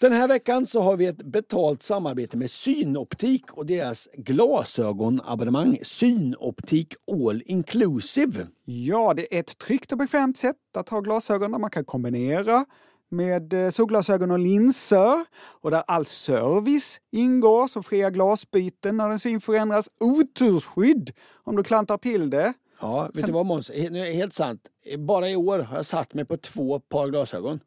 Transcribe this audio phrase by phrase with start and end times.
[0.00, 6.94] Den här veckan så har vi ett betalt samarbete med Synoptik och deras glasögonabonnemang Synoptik
[7.12, 8.46] All Inclusive.
[8.64, 12.64] Ja, det är ett tryggt och bekvämt sätt att ha glasögon där man kan kombinera
[13.08, 19.18] med eh, solglasögon och linser och där all service ingår som fria glasbyten när din
[19.18, 21.10] syn förändras, otursskydd
[21.44, 22.52] om du klantar till det.
[22.80, 23.70] Ja, vet du vad Måns?
[24.14, 24.60] Helt sant.
[24.98, 27.60] Bara i år har jag satt mig på två par glasögon.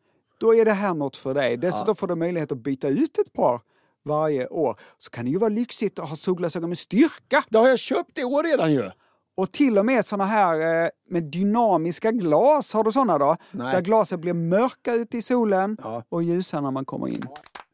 [0.44, 1.58] Då är det här något för dig.
[1.58, 3.62] Dessutom får du möjlighet att byta ut ett par
[4.06, 4.80] varje år.
[4.98, 7.44] Så kan det ju vara lyxigt att ha solglasögon med styrka.
[7.50, 8.90] Det har jag köpt i år redan ju.
[9.38, 13.36] Och till och med såna här eh, med dynamiska glas, har du såna då?
[13.52, 13.76] Nej.
[13.76, 16.04] Där glaset blir mörka ute i solen Ja.
[16.10, 17.24] och ljusa när man kommer in.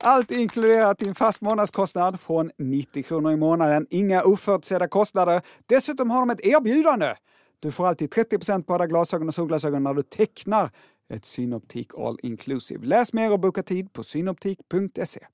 [0.04, 3.88] Allt inkluderat i en fast månadskostnad från 90 kronor i månaden.
[3.90, 5.42] Inga oförutsedda kostnader.
[5.66, 7.16] Dessutom har de ett erbjudande.
[7.60, 10.72] Du får alltid 30% på alla glasögon och solglasögon när du tecknar
[11.14, 12.86] ett Synoptik All Inclusive.
[12.86, 15.28] Läs mer och boka tid på synoptik.se.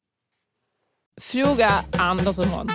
[1.22, 2.74] Fråga Anders och Måns.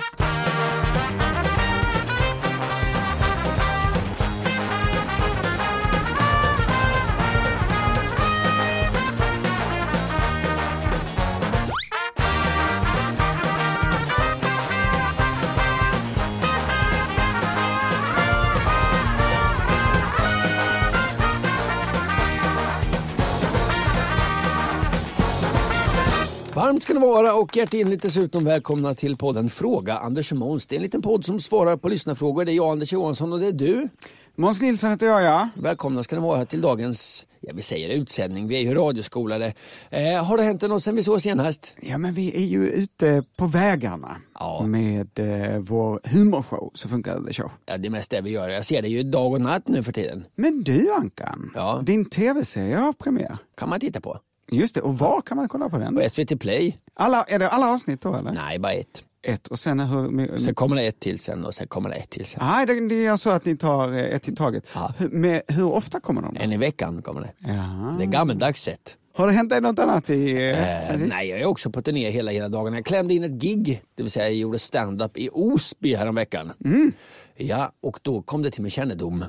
[26.91, 30.67] Ska ni vara och hjärtinligt dessutom välkomna till podden Fråga Anders och Måns.
[30.67, 32.45] Det är en liten podd som svarar på lyssnarfrågor.
[32.45, 33.87] Det är jag Anders Johansson och det är du.
[34.35, 35.49] Måns Nilsson heter jag, ja.
[35.55, 39.53] Välkomna ska ni vara till dagens, ja vi säger utsändning, vi är ju radioskolare.
[39.89, 41.75] Eh, har det hänt något sen vi såg senast?
[41.81, 44.63] Ja, men vi är ju ute på vägarna Ja.
[44.67, 47.51] med eh, vår humorshow, så funkar det show.
[47.65, 48.49] Ja, det är mest det vi gör.
[48.49, 50.25] Jag ser det ju dag och natt nu för tiden.
[50.35, 51.79] Men du Ankan, Ja.
[51.83, 53.37] din tv-serie har premiär.
[53.57, 54.17] Kan man titta på.
[54.51, 55.95] Just det, och var kan man kolla på den?
[55.95, 56.77] På SVT Play?
[56.93, 58.31] Alla, är det alla avsnitt då eller?
[58.31, 59.03] Nej, bara ett.
[59.23, 60.37] Ett och sen hur...
[60.37, 62.39] Sen kommer det ett till sen och sen kommer det ett till sen.
[62.43, 64.63] Nej, det, det är så att ni tar eh, ett i taget.
[64.75, 64.93] Ja.
[64.97, 66.33] Hur, med, hur ofta kommer de?
[66.33, 66.41] Då?
[66.41, 67.31] En i veckan kommer det.
[67.37, 67.95] Ja.
[67.97, 68.97] Det är gammeldags sätt.
[69.13, 70.31] Har det hänt dig något annat i...
[70.31, 72.77] Eh, Eh, nej, jag är också på turné hela, hela dagarna.
[72.77, 76.51] Jag klämde in ett gig, det vill säga jag gjorde stand-up i Osby häromveckan.
[76.65, 76.91] Mm.
[77.35, 79.25] Ja, och då kom det till min kännedom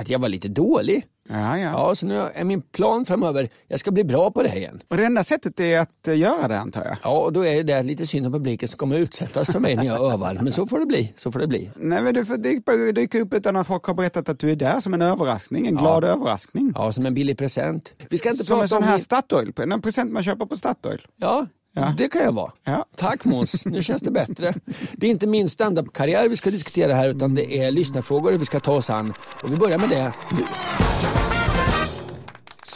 [0.00, 1.04] att jag var lite dålig.
[1.28, 1.70] Ja, ja.
[1.70, 4.80] Ja, så nu är min plan framöver, jag ska bli bra på det här igen.
[4.88, 6.96] Och det enda sättet är att eh, göra det antar jag?
[7.02, 9.84] Ja, och då är det lite synd om publiken som kommer utsättas för mig när
[9.84, 10.38] jag övar.
[10.42, 11.70] Men så får det bli, så får det bli.
[11.76, 12.36] Nej, men du får
[12.92, 15.76] dyka, upp utan att folk har berättat att du är där som en överraskning, en
[15.76, 16.72] glad överraskning.
[16.74, 17.92] Ja, som en billig present.
[18.10, 18.84] Vi ska inte Som en prata sån om...
[18.84, 21.00] här min- Statoil, en present man köper på Statoil.
[21.16, 21.46] Ja,
[21.78, 21.94] Ja.
[21.98, 22.52] det kan jag vara.
[22.64, 22.84] Ja.
[22.96, 24.54] Tack Måns, nu känns det bättre.
[24.92, 28.60] Det är inte min standup-karriär vi ska diskutera här utan det är lyssnarfrågor vi ska
[28.60, 29.14] ta oss an.
[29.42, 30.42] Och vi börjar med det nu.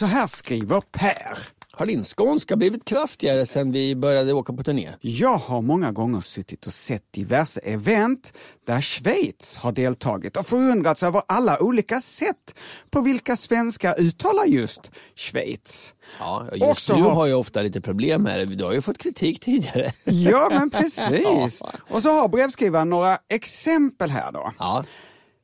[0.01, 1.37] Så här skriver Per.
[1.71, 4.89] Har din skånska blivit kraftigare sen vi började åka på turné?
[5.01, 8.33] Jag har många gånger suttit och sett diverse event
[8.67, 12.55] där Schweiz har deltagit och förundrats över alla olika sätt
[12.89, 15.93] på vilka svenskar uttalar just Schweiz.
[16.19, 18.55] Ja, just så nu har- har jag ofta lite problem med det.
[18.55, 19.93] Du har ju fått kritik tidigare.
[20.03, 21.61] Ja, men precis.
[21.89, 24.53] Och så har brevskrivaren några exempel här då.
[24.59, 24.83] Ja,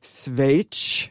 [0.04, 1.08] Schweiz,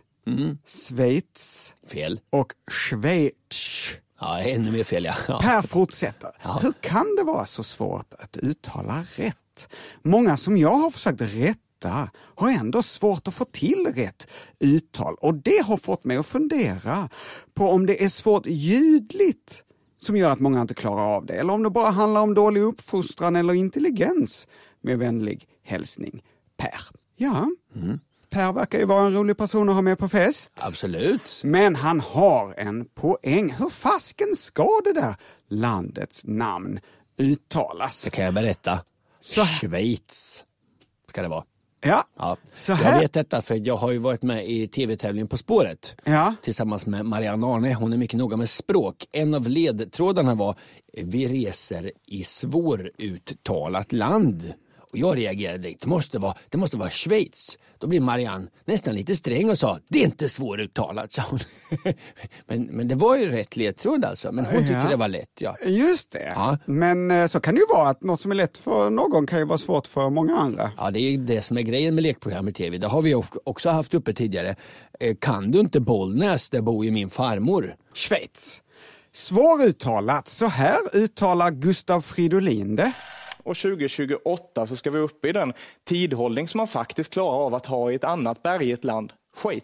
[0.65, 2.19] Schweiz fel.
[2.29, 3.97] och Schweiz.
[4.19, 5.13] Ja, ännu mer fel ja.
[5.27, 5.39] ja.
[5.39, 6.31] Per fortsätter.
[6.43, 6.59] Ja.
[6.61, 9.69] Hur kan det vara så svårt att uttala rätt?
[10.03, 14.29] Många som jag har försökt rätta har ändå svårt att få till rätt
[14.59, 17.09] uttal och det har fått mig att fundera
[17.53, 19.63] på om det är svårt ljudligt
[19.99, 22.61] som gör att många inte klarar av det eller om det bara handlar om dålig
[22.61, 24.47] uppfostran eller intelligens.
[24.81, 26.23] Med vänlig hälsning
[26.57, 26.81] Per.
[27.15, 27.49] Ja,
[28.37, 30.51] Per verkar ju vara en rolig person att ha med på fest.
[30.67, 31.41] Absolut.
[31.43, 33.51] Men han har en poäng.
[33.59, 35.15] Hur fasken ska det där
[35.49, 36.79] landets namn
[37.17, 38.03] uttalas?
[38.03, 38.79] Det kan jag berätta.
[39.19, 40.43] Så Schweiz
[41.09, 41.43] ska det vara.
[41.81, 42.37] Ja, Ja.
[42.53, 42.99] så Jag här.
[42.99, 45.95] vet detta för jag har ju varit med i tv-tävlingen På spåret.
[46.03, 46.33] Ja.
[46.41, 47.73] Tillsammans med Marianne Arne.
[47.73, 49.05] Hon är mycket noga med språk.
[49.11, 50.55] En av ledtrådarna var
[51.03, 54.53] Vi reser i svåruttalat land.
[55.03, 55.81] Och jag reagerade direkt.
[55.81, 57.57] Det måste vara, det måste vara Schweiz.
[57.79, 61.39] Då blir Marianne nästan lite sträng och sa Det är inte svåruttalat, sa hon.
[62.47, 64.31] men, men det var ju rätt ledtråd alltså.
[64.31, 64.89] Men hon tyckte Ja.
[64.89, 65.41] det var lätt.
[65.41, 65.55] Ja.
[65.65, 66.33] Just det.
[66.35, 66.57] Ja.
[66.65, 69.39] Men eh, så kan det ju vara att något som är lätt för någon kan
[69.39, 70.71] ju vara svårt för många andra.
[70.77, 72.77] Ja, det är ju det som är grejen med lekprogram i tv.
[72.77, 74.55] Det har vi också haft uppe tidigare.
[74.99, 77.75] Eh, Kan du inte Bollnäs, där bor ju min farmor.
[77.93, 78.63] Schweiz.
[79.11, 82.91] Svåruttalat, så här uttalar Gustav Fridolin det.
[83.47, 85.53] Och 2028 så ska vi upp i den
[85.85, 89.63] tidhållning som man faktiskt klarar av att ha i ett annat bergigt land, Schweiz.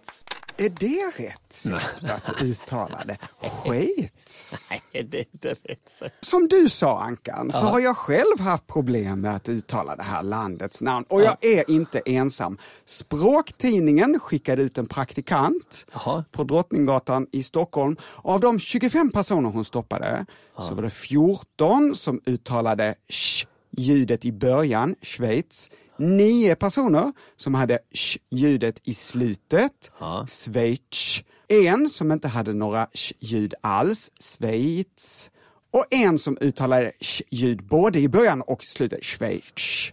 [0.58, 3.18] Är det rätt sätt att uttala det?
[3.42, 4.70] Schweiz?
[4.72, 6.02] Nej, det är inte rätt.
[6.22, 10.24] Som du sa Ankan, så har jag själv haft problem med att uttala det här
[10.24, 11.06] landets namn.
[11.10, 12.58] Och jag är inte ensam.
[12.86, 15.86] Språktidningen skickade ut en praktikant
[16.32, 17.96] på Drottninggatan i Stockholm.
[18.16, 20.26] Av de 25 personer hon stoppade
[20.60, 23.46] så var det 14 som uttalade sh
[23.78, 25.70] ljudet i början, Schweiz.
[25.98, 29.92] Nio personer som hade sh ljudet i slutet,
[30.28, 31.24] Schweiz.
[31.48, 35.32] En som inte hade några sh-ljud alls, Schweiz.
[35.72, 39.92] Och en som uttalade sh-ljud både i början och slutet, Schweiz.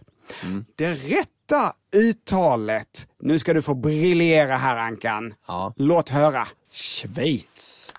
[0.75, 5.33] Det rätta uttalet, nu ska du få briljera här Ankan.
[5.47, 5.73] Ja.
[5.77, 6.47] Låt höra.
[6.71, 7.93] Schweiz.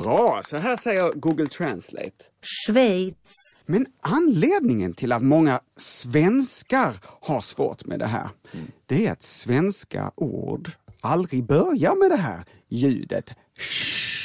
[0.00, 2.24] Bra, så här säger Google Translate.
[2.42, 8.28] Schweiz, Men anledningen till att många svenskar har svårt med det här,
[8.86, 13.30] det är att svenska ord aldrig börjar med det här ljudet.
[13.58, 14.18] sh.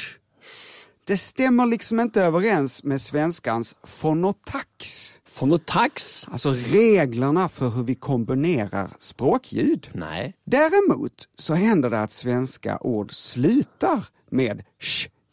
[1.06, 5.10] Det stämmer liksom inte överens med svenskans fonotax.
[5.28, 6.26] Fonotax?
[6.28, 9.90] Alltså reglerna för hur vi kombinerar språkljud.
[9.92, 10.34] Nej.
[10.46, 14.62] Däremot så händer det att svenska ord slutar med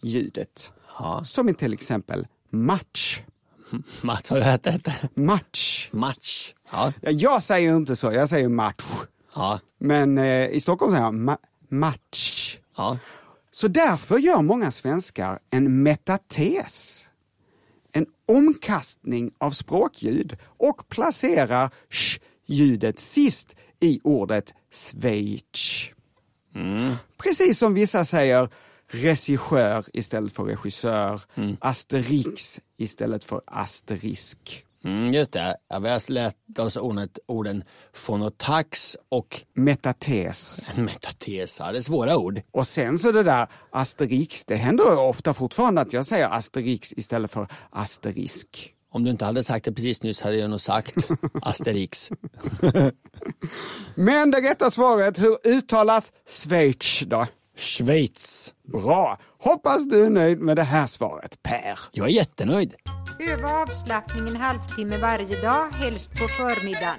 [0.01, 0.71] sh-ljudet.
[1.23, 3.21] Som i till exempel match.
[4.01, 4.91] Mats, har du hört detta?
[5.13, 5.89] Match.
[5.91, 6.53] Match.
[6.71, 6.93] Ja.
[7.01, 8.83] Ja, jag säger inte så, jag säger match.
[9.35, 9.59] Ja.
[9.79, 11.37] Men eh, i Stockholm säger jag ma-
[11.69, 12.57] match.
[12.77, 12.97] ja.
[13.53, 17.03] Så därför gör många svenskar en metates.
[17.93, 25.89] En omkastning av språkljud och placerar sh-ljudet sist i ordet Schweiz.
[27.17, 28.49] Precis som vissa säger
[28.91, 31.21] regissör istället för regissör,
[31.59, 34.65] asterix istället för asterisk.
[34.83, 35.57] Mm, just det.
[35.69, 40.65] Ja, vi har lärt oss ordet, orden fonotax och Metates.
[40.75, 41.59] metates.
[41.59, 42.41] Ja, det är svåra ord.
[42.51, 47.31] Och sen så det där asterix, det händer ofta fortfarande att jag säger asterix istället
[47.31, 48.75] för asterisk.
[48.93, 50.95] Om du inte hade sagt det precis nyss hade jag nog sagt
[51.41, 52.11] Asterix.
[53.95, 57.27] Men det rätta svaret, hur uttalas Schweiz då?
[57.57, 58.53] Schweiz.
[58.67, 59.19] Bra!
[59.39, 61.79] Hoppas du är nöjd med det här svaret, Per.
[61.91, 62.73] Jag är jättenöjd.
[63.19, 66.95] Öva avslappning en halvtimme varje dag, helst på förmiddagen.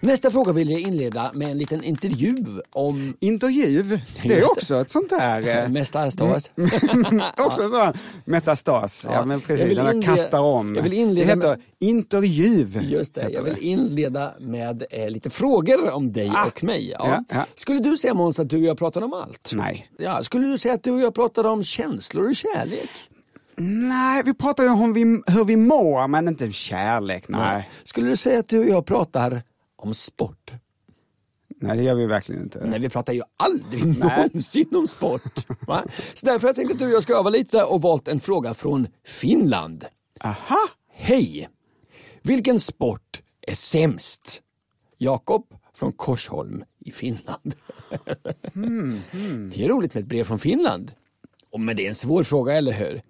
[0.00, 2.36] Nästa fråga vill jag inleda med en liten intervju
[2.72, 3.82] om Intervju,
[4.22, 5.62] det är också ett sånt här...
[5.62, 6.50] eh, Mestastas.
[7.36, 7.92] också en sån
[8.24, 9.04] metastas.
[9.08, 10.74] Ja, Ja, men precis, vill den inleda- kastar om.
[10.74, 12.66] jag vill inleda det heter med- intervju.
[12.82, 16.44] Just det, jag vill inleda med eh, lite frågor om dig Ah.
[16.46, 16.90] och mig.
[16.90, 17.24] Ja.
[17.28, 17.46] Ja.
[17.54, 19.50] Skulle du säga Måns att du och jag pratar om allt?
[19.52, 19.90] Nej.
[19.98, 22.90] Ja, skulle du säga att du och jag pratar om känslor och kärlek?
[23.58, 27.24] Nej, vi pratar ju om vi, hur vi mår, men inte kärlek.
[27.28, 27.70] Nej.
[27.84, 29.42] Skulle du säga att du och jag pratar
[29.76, 30.52] om sport?
[31.60, 32.66] Nej, det gör vi verkligen inte.
[32.66, 35.46] Nej, vi pratar ju aldrig någonsin om sport.
[35.66, 35.84] Va?
[36.14, 38.54] Så därför jag tänkt att du och jag ska öva lite och valt en fråga
[38.54, 39.84] från Finland.
[40.20, 40.68] Aha!
[40.92, 41.48] Hej!
[42.22, 44.42] Vilken sport är sämst?
[44.98, 47.54] Jakob från Korsholm i Finland.
[49.54, 50.92] Det är roligt med ett brev från Finland.
[51.52, 53.02] Och men det är en svår fråga, eller hur?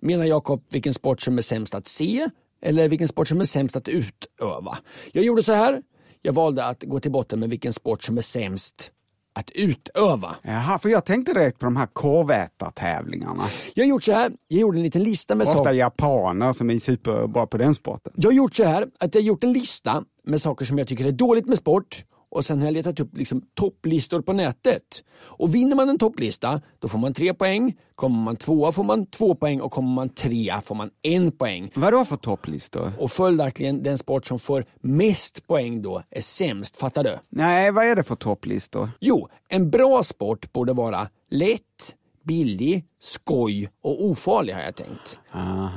[0.00, 2.28] Menar Jakob vilken sport som är sämst att se
[2.62, 4.78] eller vilken sport som är sämst att utöva?
[5.12, 5.82] Jag gjorde så här.
[6.22, 8.90] Jag valde att gå till botten med vilken sport som är sämst
[9.34, 10.36] att utöva.
[10.42, 13.44] Jaha, för jag tänkte direkt på de här korvätartävlingarna.
[13.74, 14.32] Jag har gjort så här.
[14.48, 15.72] Jag gjorde en liten lista med Ofta saker.
[15.72, 18.12] japaner som är superbra på den sporten.
[18.16, 20.88] Jag har gjort så här att jag har gjort en lista med saker som jag
[20.88, 24.82] tycker är dåligt med sport och sen har jag letat upp liksom topplistor på nätet.
[25.18, 29.06] Och vinner man en topplista då får man tre poäng, kommer man tvåa får man
[29.06, 31.70] två poäng och kommer man trea får man en poäng.
[31.74, 32.92] Vad då för topplistor?
[32.98, 37.16] Och följaktligen den sport som får mest poäng då är sämst, fattar du?
[37.28, 38.90] Nej, vad är det för topplistor?
[39.00, 45.18] Jo, en bra sport borde vara lätt, billig, skoj och ofarlig har jag tänkt.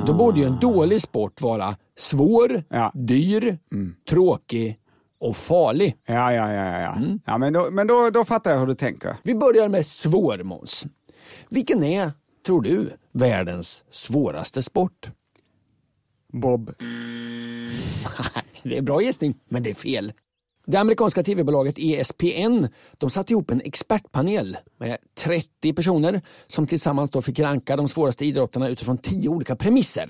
[0.07, 2.91] Då borde ju en dålig sport vara svår, Ja.
[2.95, 3.57] dyr,
[4.09, 4.77] tråkig
[5.23, 5.95] och farlig.
[6.05, 6.81] Ja, ja, ja, ja.
[6.81, 7.17] ja.
[7.25, 9.17] ja men då, men då, då fattar jag hur du tänker.
[9.23, 10.85] Vi börjar med svår Måns.
[11.49, 12.11] Vilken är,
[12.45, 15.11] tror du, världens svåraste sport?
[16.33, 16.73] Bob.
[18.63, 20.13] det är bra gissning, men det är fel.
[20.65, 22.67] Det amerikanska tv-bolaget ESPN
[22.97, 28.25] de satte ihop en expertpanel med 30 personer som tillsammans då fick ranka de svåraste
[28.25, 30.07] idrotterna utifrån 10 olika premisser.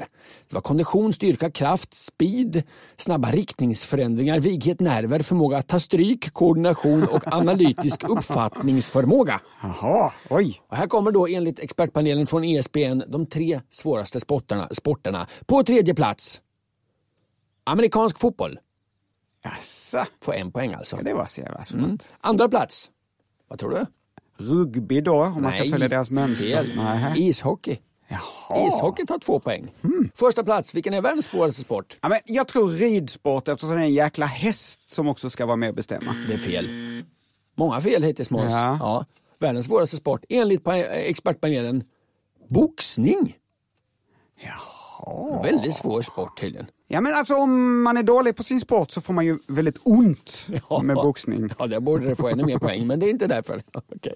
[0.49, 2.63] Det var kondition, styrka, kraft, speed,
[2.97, 9.41] snabba riktningsförändringar, vighet, nerver, förmåga att ta stryk, koordination och analytisk uppfattningsförmåga.
[9.61, 10.61] Jaha, oj.
[10.69, 14.67] Och här kommer då enligt expertpanelen från ESPN de tre svåraste sporterna.
[14.71, 15.27] sporterna.
[15.45, 16.41] På tredje plats,
[17.65, 18.59] amerikansk fotboll.
[19.43, 20.95] Jaså, Får en poäng alltså.
[20.97, 21.61] det var så jävla.
[21.73, 21.97] Mm.
[22.21, 22.89] Andra plats,
[23.47, 23.85] vad tror du?
[24.45, 26.73] Rugby då, om man ska följa deras mönster?
[26.75, 27.29] Nej.
[27.29, 27.77] Ishockey.
[28.07, 28.67] Jaha.
[28.67, 29.71] Ishockey tar två poäng.
[30.15, 31.97] Första plats, vilken är världens svåraste sport?
[32.01, 35.55] Ja, men jag tror ridsport eftersom det är en jäkla häst som också ska vara
[35.55, 36.15] med och bestämma.
[36.27, 36.69] Det är fel.
[37.55, 38.51] Många fel hittills Måns.
[38.51, 38.77] Ja.
[38.79, 39.05] Ja.
[39.39, 41.83] Världens svåraste sport, enligt pa- expertpanelen,
[42.49, 43.37] boxning.
[44.43, 44.72] Jaha.
[45.43, 46.67] Väldigt svår sport tydligen.
[46.87, 49.77] Ja men alltså om man är dålig på sin sport så får man ju väldigt
[49.83, 50.47] ont
[50.83, 51.49] med boxning.
[51.59, 53.63] Ja, där borde det få ännu mer poäng, men det är inte därför.
[53.95, 54.15] Okej.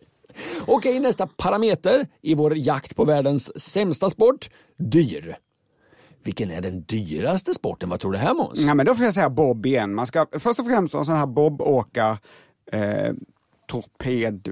[0.66, 5.38] Okej, nästa parameter i vår jakt på världens sämsta sport, dyr.
[6.24, 7.90] Vilken är den dyraste sporten?
[7.90, 8.60] Vad tror du här Måns?
[8.60, 9.96] Ja men då får jag säga bob igen.
[9.96, 12.18] Man ska först och främst ha en sån här bobåkar
[12.72, 13.14] eh,
[13.68, 14.50] torped...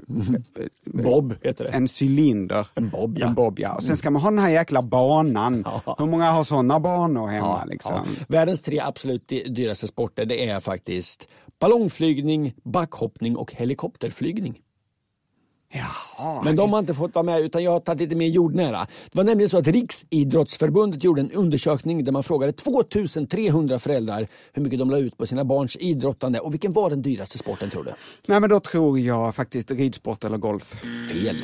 [0.84, 1.70] Bob heter det.
[1.70, 2.66] En cylinder.
[2.74, 3.26] En bob, ja.
[3.26, 3.74] En bob, ja.
[3.74, 5.62] Och sen ska man ha den här jäkla banan.
[5.66, 5.96] Ja.
[5.98, 7.46] Hur många har såna banor hemma?
[7.46, 7.94] Ja, liksom?
[7.94, 8.04] ja.
[8.28, 11.28] Världens tre absolut dy- dyraste sporter det är faktiskt
[11.60, 14.58] ballongflygning, backhoppning och helikopterflygning.
[15.68, 16.42] Jaha.
[16.44, 18.86] Men de har inte fått vara med utan jag har tagit lite mer jordnära.
[19.10, 24.62] Det var nämligen så att Riksidrottsförbundet gjorde en undersökning där man frågade 2300 föräldrar hur
[24.62, 27.84] mycket de la ut på sina barns idrottande och vilken var den dyraste sporten tror
[27.84, 27.92] du?
[28.26, 30.74] Nej men då tror jag faktiskt ridsport eller golf.
[31.12, 31.36] Fel.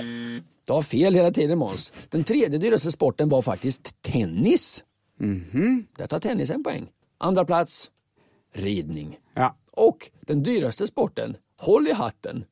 [0.67, 1.93] Du har fel hela tiden Måns.
[2.09, 4.85] Den tredje dyraste sporten var faktiskt tennis.
[5.21, 5.87] Mhm.
[5.99, 6.87] Där tar tennis en poäng.
[7.19, 7.91] Andra plats,
[8.55, 9.19] ridning.
[9.35, 9.57] Ja.
[9.73, 12.45] Och den dyraste sporten, håll i hatten,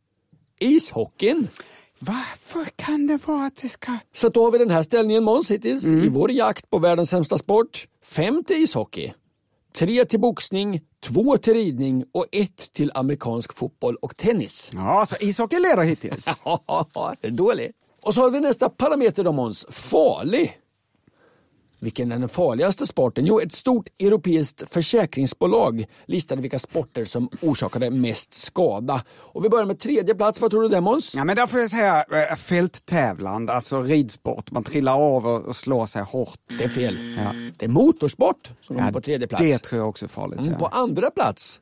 [0.60, 1.48] ishockeyn.
[1.98, 3.92] Varför kan det vara att det ska...
[4.14, 7.38] Så då har vi den här ställningen Måns hittills i vår jakt på världens sämsta
[7.38, 7.86] sport.
[8.04, 9.12] Fem till ishockey,
[9.74, 14.70] tre till boxning, två till ridning och ett till amerikansk fotboll och tennis.
[14.74, 16.26] Ja, så ishockey leder hittills.
[16.44, 17.72] Ja, dåligt.
[18.02, 20.59] Och så har vi nästa parameter då Måns, farlig.
[21.80, 23.26] Vilken är den farligaste sporten?
[23.26, 29.02] Jo, ett stort europeiskt försäkringsbolag listade vilka sporter som orsakade mest skada.
[29.10, 31.14] Och vi börjar med tredje plats, vad tror du det Måns?
[31.14, 34.50] Ja, men där får jag säga äh, fälttävlan, alltså ridsport.
[34.50, 36.38] Man trillar av och, slår sig hårt.
[36.58, 36.98] Det är fel.
[37.56, 39.42] Det är motorsport som kommer på tredje plats.
[39.42, 40.40] Det tror jag också är farligt.
[40.40, 40.58] Mm, ja.
[40.58, 41.60] På andra plats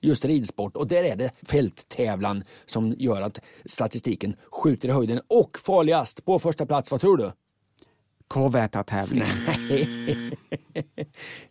[0.00, 5.20] just ridsport och där är det fälttävlan som gör att statistiken skjuter i höjden.
[5.28, 7.32] Och farligast på första plats, vad tror du?
[8.28, 9.22] Korvätartävling.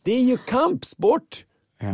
[0.03, 1.43] Det är ju kampsport.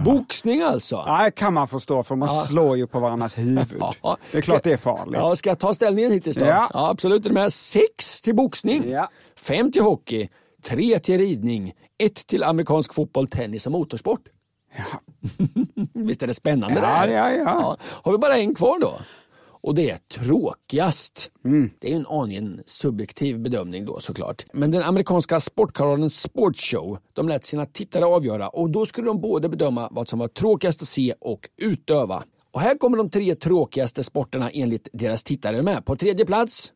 [0.06, 1.04] Boxning alltså.
[1.08, 3.68] Ja, det kan man förstå för man slår ju på varandras huvud.
[4.04, 4.18] Ja.
[4.32, 5.16] Det är klart det är farligt.
[5.20, 6.46] Ja, ska jag ta ställningen hittills då?
[6.46, 6.70] Ja.
[6.74, 7.26] absolut.
[7.26, 7.54] Är du med?
[7.54, 9.10] Sex till boxning, Ja.
[9.40, 10.30] fem till hockey,
[10.64, 11.74] tre till ridning,
[12.04, 14.22] ett till amerikansk fotboll, tennis och motorsport.
[15.94, 17.08] Visst är det spännande det Ja, här?
[17.08, 17.78] ja, ja.
[18.04, 19.00] Har vi bara en kvar då?
[19.64, 21.32] Och det är tråkigast.
[21.46, 21.70] Mm.
[21.80, 24.46] Det är en aningen subjektiv bedömning då såklart.
[24.54, 29.50] Men den amerikanska sportkanalen Sportshow, de lät sina tittare avgöra och då skulle de både
[29.50, 32.24] bedöma vad som var tråkigast att se och utöva.
[32.52, 35.86] Och här kommer de tre tråkigaste sporterna enligt deras tittare med.
[35.86, 36.74] På tredje plats,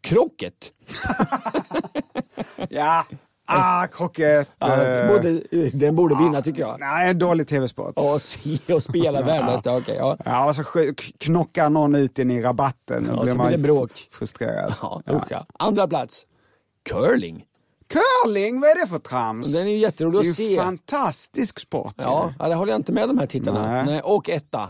[0.00, 0.72] krocket.
[2.70, 3.04] Ja.
[3.52, 4.48] Ah, krocket.
[4.58, 6.76] Ja, eh, den borde vinna tycker jag.
[6.80, 7.92] Nej, en dålig tv-sport.
[7.96, 9.66] Och se och spela värdelöst.
[9.66, 10.16] Okej, ja.
[10.24, 10.64] Ja, och så
[11.18, 13.06] knockar någon ut in i rabatten.
[13.08, 13.90] Ja, blir så blir det bråk.
[14.10, 14.74] Frustrerad.
[14.82, 15.46] Ja, usch, ja.
[15.58, 16.22] Andra plats,
[16.88, 17.44] curling.
[17.88, 19.52] Curling, vad är det för trams?
[19.52, 20.56] Den är ju jätterolig det är att ju se.
[20.56, 21.94] fantastisk sport.
[21.96, 23.72] Ja, ja, det håller jag inte med de här tittarna.
[23.72, 23.84] Nej.
[23.86, 24.00] Nej.
[24.00, 24.68] Och etta,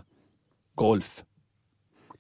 [0.75, 1.25] golf.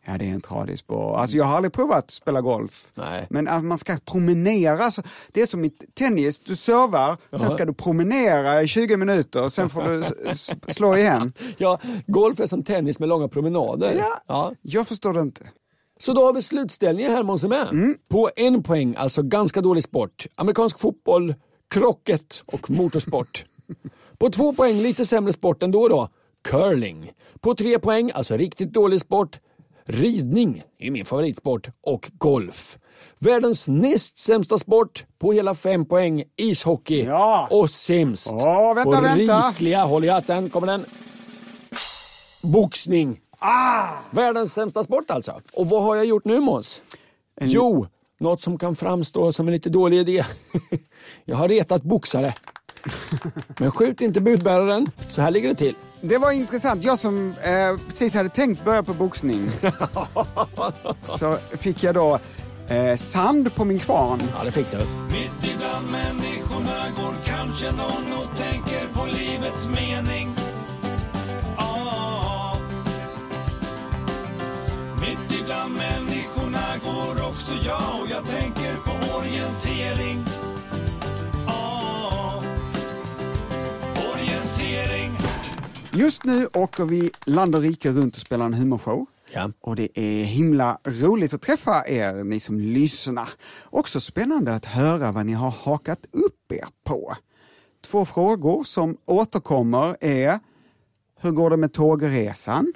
[0.07, 1.19] Ja, det är en tradig sport.
[1.19, 2.93] Alltså, jag har aldrig provat att spela golf.
[2.95, 3.27] Nej.
[3.31, 4.91] Men att man ska promenera.
[4.91, 5.03] Så
[5.33, 9.71] det är som i tennis, du servar, sen ska du promenera i 20 minuter, sen
[9.71, 10.05] får du
[10.73, 11.33] slå igen.
[11.57, 14.05] Ja, golf är som tennis med långa promenader.
[14.27, 14.53] Ja.
[14.63, 15.47] Jag förstår det inte.
[15.99, 17.45] Så då har vi slutställningen här Måns.
[17.45, 17.97] Mm.
[18.09, 20.27] På en poäng, alltså ganska dålig sport.
[20.35, 21.35] Amerikansk fotboll,
[21.71, 23.45] krocket och motorsport.
[24.19, 26.09] På två poäng, lite sämre sport ändå då,
[26.49, 27.13] curling.
[27.41, 29.39] På tre poäng, alltså riktigt dålig sport,
[29.91, 32.79] ridning, det är min favoritsport, och golf.
[33.19, 37.05] Världens näst sämsta sport, på hela fem poäng, ishockey.
[37.05, 37.49] Ja.
[37.51, 39.49] Och sämst, Åh, vänta, på vänta.
[39.49, 40.85] rikliga, håll i hatten, kommer den.
[42.43, 43.21] Boxning.
[43.39, 43.89] Ah!
[44.11, 45.41] Världens sämsta sport alltså.
[45.53, 46.83] Och vad har jag gjort nu Måns?
[47.41, 47.87] Jo,
[48.21, 50.25] något som kan framstå som en lite dålig idé.
[51.25, 52.35] jag har retat boxare.
[53.59, 55.75] Men skjut inte budbäraren, så här ligger det till.
[56.03, 56.85] Det var intressant.
[56.85, 59.49] Jag som eh, precis hade tänkt börja på boxning
[61.05, 62.19] så fick jag då
[62.69, 64.23] eh, sand på min kvarn.
[64.39, 64.79] Ja, det fick du.
[64.79, 70.35] Mitt ibland människorna går kanske någon och tänker på livets mening.
[71.57, 72.57] Ah.
[75.01, 80.25] Mitt ibland människorna går också jag och jag tänker på orientering.
[85.93, 89.07] Just nu åker vi land och rike runt och spelar en humorshow.
[89.33, 89.51] Ja.
[89.61, 93.29] Och det är himla roligt att träffa er, ni som lyssnar.
[93.65, 97.17] Också spännande att höra vad ni har hakat upp er på.
[97.85, 100.39] Två frågor som återkommer är,
[101.21, 102.73] hur går det med tågresan?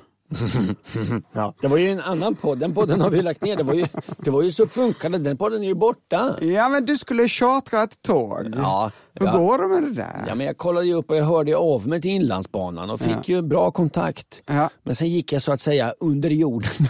[1.32, 1.54] Ja.
[1.60, 3.56] Det var ju en annan podd, den podden har vi lagt ner.
[3.56, 3.86] Det var ju,
[4.18, 6.36] det var ju så funkade, den podden är ju borta.
[6.40, 8.54] Ja, men du skulle chartra ett tåg.
[8.56, 9.36] Ja, Hur ja.
[9.36, 10.24] går det med det där?
[10.28, 13.28] Ja, men jag kollade ju upp och jag hörde av mig till Inlandsbanan och fick
[13.28, 14.42] ju bra kontakt.
[14.46, 14.70] Ja.
[14.82, 16.70] Men sen gick jag så att säga under jorden.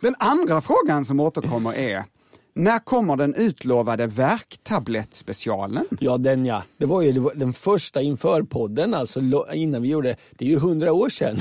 [0.00, 2.04] Den andra frågan som återkommer är,
[2.60, 5.86] när kommer den utlovade värktablettspecialen?
[6.00, 6.62] Ja, den ja.
[6.78, 9.20] Det var ju den första inför podden, alltså
[9.52, 11.38] innan vi gjorde, det är ju hundra år sedan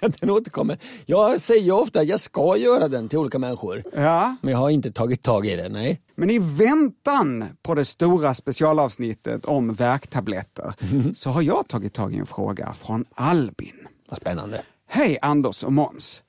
[0.20, 0.78] den återkommer.
[1.06, 3.82] Jag säger ju ofta att jag ska göra den till olika människor.
[3.94, 6.00] Ja, Men jag har inte tagit tag i det, nej.
[6.14, 10.74] men i väntan på det stora specialavsnittet om värktabletter
[11.14, 13.86] så har jag tagit tag i en fråga från Albin.
[14.08, 14.62] Vad spännande.
[14.88, 16.22] Hej Anders och Måns.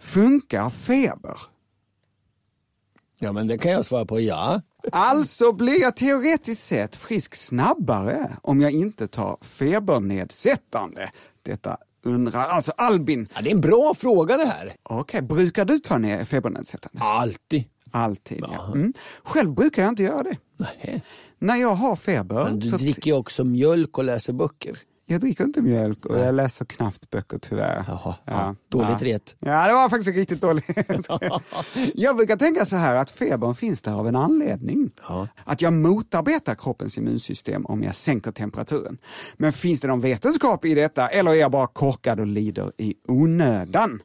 [0.00, 1.57] Funkar feber?
[3.18, 4.60] Ja, men det kan jag svara på, ja.
[4.92, 11.10] Alltså blir jag teoretiskt sett frisk snabbare om jag inte tar febernedsättande.
[11.42, 13.28] Detta undrar alltså Albin.
[13.34, 13.40] ja.
[13.42, 14.76] Det är en bra fråga det här.
[14.82, 17.00] Okej, brukar du ta ner febernedsättande?
[17.02, 17.64] Alltid.
[17.90, 18.66] Alltid, ja.
[18.74, 18.92] Mm.
[19.22, 20.36] Själv brukar jag inte göra det.
[20.56, 21.02] Nej.
[21.38, 24.78] När jag har feber, Men du dricker ju också mjölk och läser böcker.
[25.10, 27.84] Jag dricker inte mjölk och jag läser knappt böcker tyvärr.
[27.88, 28.54] Jaha, ja.
[28.68, 29.36] Dåligt ret.
[29.38, 30.64] Ja, det var faktiskt riktigt dåligt.
[31.94, 34.90] jag brukar tänka så här att febern finns där av en anledning.
[35.08, 35.28] Ja.
[35.44, 38.98] Att jag motarbetar kroppens immunsystem om jag sänker temperaturen.
[39.36, 42.94] Men finns det någon vetenskap i detta eller är jag bara korkad och lider i
[43.08, 44.02] onödan?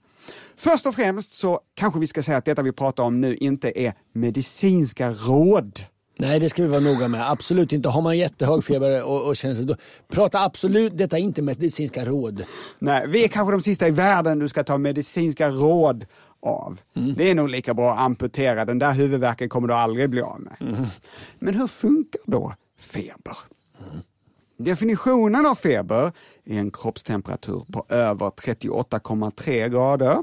[0.55, 3.79] Först och främst så kanske vi ska säga att detta vi pratar om nu inte
[3.79, 5.79] är medicinska råd.
[6.17, 7.31] Nej, det ska vi vara noga med.
[7.31, 7.89] Absolut inte.
[7.89, 9.75] Har man jättehög feber och, och känner sig då,
[10.11, 12.43] prata absolut, detta är inte medicinska råd.
[12.79, 16.05] Nej, vi är kanske de sista i världen du ska ta medicinska råd
[16.41, 16.79] av.
[17.15, 20.41] Det är nog lika bra att amputera, den där huvudvärken kommer du aldrig bli av
[20.41, 20.55] med.
[21.39, 23.37] Men hur funkar då feber?
[24.57, 26.11] Definitionen av feber
[26.45, 30.17] är en kroppstemperatur på över 38,3 grader.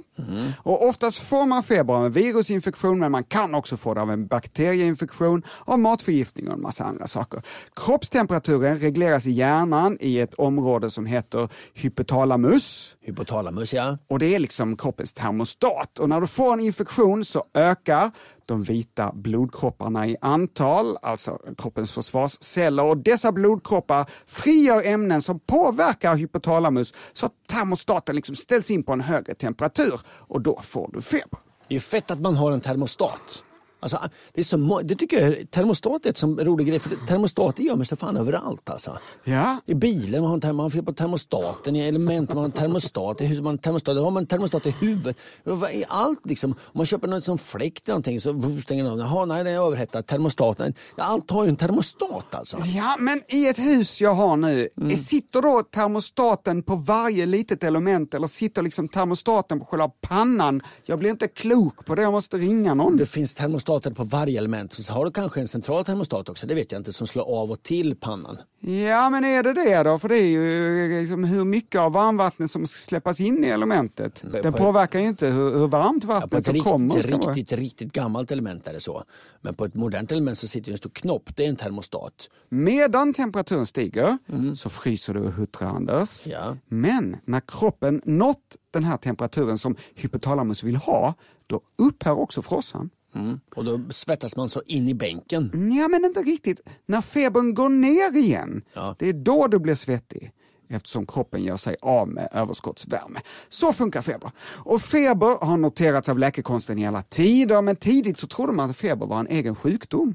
[0.63, 4.11] Och oftast får man feber av en virusinfektion men man kan också få det av
[4.11, 7.43] en bakterieinfektion, av matförgiftning och en massa andra saker.
[7.77, 12.97] Kroppstemperaturen regleras i hjärnan i ett område som heter hypotalamus.
[13.01, 13.99] Hypotalamus, ja.
[14.09, 15.99] Och det är liksom kroppens termostat.
[15.99, 18.11] Och när du får en infektion så ökar
[18.47, 22.83] de vita blodkropparna i antal, alltså kroppens försvarsceller.
[22.83, 28.93] Och dessa blodkroppar frigör ämnen som påverkar hypotalamus så att termostaten liksom ställs in på
[28.93, 30.01] en högre temperatur.
[30.07, 31.39] Och då får du feber.
[31.69, 33.43] Det är ju fett att man har en termostat.
[33.81, 33.99] Alltså,
[34.35, 37.99] det, är så, det tycker jag, termostat är som rolig grej, för termostater gömmer sig
[37.99, 38.99] fan överallt alltså.
[39.25, 39.61] Ja.
[39.67, 43.21] I bilen man har en term- man på termostaten, i elementen man har en termostat,
[43.21, 45.17] i huset man har en termostat, då har man en termostat i huvudet.
[45.45, 46.51] Är allt liksom?
[46.51, 48.99] Om man köper något som fläkt eller någonting så stänger den av.
[48.99, 50.03] Jaha, nej den är överhettad.
[50.03, 52.57] Termostaten, allt har ju en termostat alltså.
[52.65, 54.97] Ja, men i ett hus jag har nu, Mm.
[54.97, 60.63] sitter då termostaten på varje litet element eller sitter liksom termostaten på själva pannan?
[60.87, 62.97] Jag blir inte klok på det, jag måste ringa någon.
[62.97, 63.35] Det finns
[63.79, 64.73] termostater på varje element.
[64.73, 67.51] Så har du kanske en central termostat också, det vet jag inte, som slår av
[67.51, 68.39] och till pannan.
[68.61, 69.99] Ja, men är det det då?
[69.99, 74.23] För det är ju liksom hur mycket av varmvattnet som ska släppas in i elementet.
[74.23, 76.73] På- Den på- påverkar ju inte hur, hur varmt Ja, på vattnet ett som riktigt,
[76.73, 77.33] kommer ska vara.
[77.33, 79.03] riktigt, riktigt gammalt element är det så.
[79.41, 82.29] Men på ett modernt element så sitter det en stor knopp, det är en termostat.
[82.49, 84.19] Medan temperaturen stiger
[84.57, 86.27] så fryser du och huttrar Anders.
[86.27, 86.39] Mm.
[86.41, 86.57] Ja.
[86.69, 91.15] Men när kroppen nått den här temperaturen som hypotalamus vill ha,
[91.47, 92.91] då upphör också frossan.
[93.15, 93.41] Mm.
[93.57, 95.51] Och då svettas man så in i bänken.
[95.79, 96.61] Ja, men inte riktigt.
[96.87, 98.95] När febern går ner igen, Ja.
[98.99, 100.33] det är då du blir svettig
[100.69, 103.21] eftersom kroppen gör sig av med överskottsvärme.
[103.49, 104.33] Så funkar feber.
[104.59, 108.77] Och feber har noterats av läkekonsten i alla tider, men tidigt så trodde man att
[108.77, 110.15] feber var en egen sjukdom.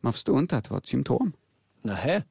[0.00, 1.32] Man förstod inte att det var ett symptom.
[1.84, 2.22] Nähä.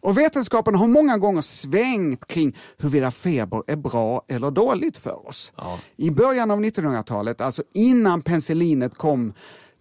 [0.00, 5.52] Och vetenskapen har många gånger svängt kring huruvida feber är bra eller dåligt för oss.
[5.56, 5.78] Ja.
[5.96, 9.32] I början av 1900-talet, alltså innan penicillinet kom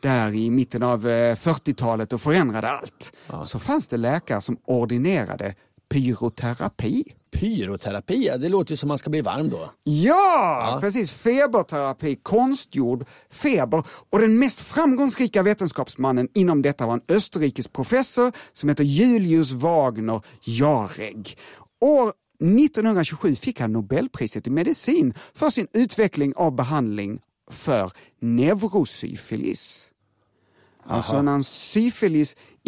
[0.02, 5.56] där i mitten av eh, 40-talet och förändrade allt, så fanns det läkare som ordinerade
[5.90, 7.04] pyroterapi.
[7.32, 9.72] Pyroterapi, ja, det låter ju som man ska bli varm då.
[9.84, 11.12] Ja, precis.
[11.12, 13.84] Feberterapi, konstgjord feber.
[14.10, 20.22] Och den mest framgångsrika vetenskapsmannen inom detta var en österrikisk professor som heter Julius Wagner
[20.42, 21.38] Jahregg.
[21.82, 27.22] År 1927 fick han Nobelpriset i medicin för sin utveckling av behandling
[27.52, 29.90] för neurosyfilis.
[30.86, 31.44] Alltså när en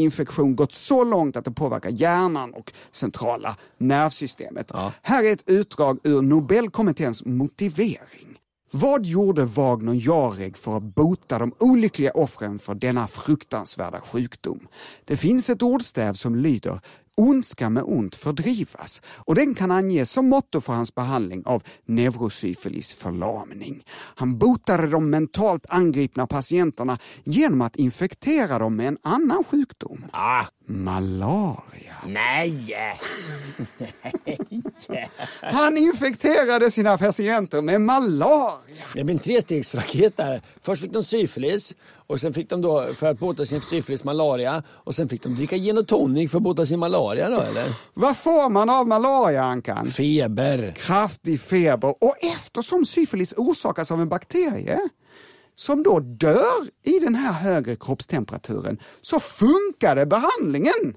[0.10, 4.72] syfilisinfektion gått så långt att det påverkar hjärnan och centrala nervsystemet.
[5.02, 8.38] Här är ett utdrag ur Nobelkommitténs motivering.
[8.74, 14.68] Vad gjorde Wagner Jahregg för att bota de olyckliga offren för denna fruktansvärda sjukdom?
[15.06, 16.80] Det finns ett ordstäv som lyder
[17.18, 22.94] Ondska med ont fördrivas och den kan anges som motto för hans behandling av neurosyfilis
[22.94, 23.84] förlamning.
[24.16, 30.06] Han botade de mentalt angripna patienterna genom att infektera dem med en annan sjukdom.
[30.14, 31.96] Ah, Malaria.
[32.06, 32.76] nej!
[35.42, 38.84] Han infekterade sina patienter med malaria.
[38.94, 40.42] Det blir en trestegsraket där.
[40.62, 41.74] Först fick de syfilis
[42.08, 45.36] och sen fick de då för att bota sin syfilis malaria och sen fick de
[45.36, 47.66] dricka gin och tonic för att bota sin malaria då eller?
[47.94, 49.86] Vad får man av malaria, Ankan?
[49.86, 50.72] Feber.
[50.78, 54.80] kraftig feber och eftersom syfilis orsakas av en bakterie
[55.56, 60.96] som då dör i den här högre kroppstemperaturen så funkade behandlingen.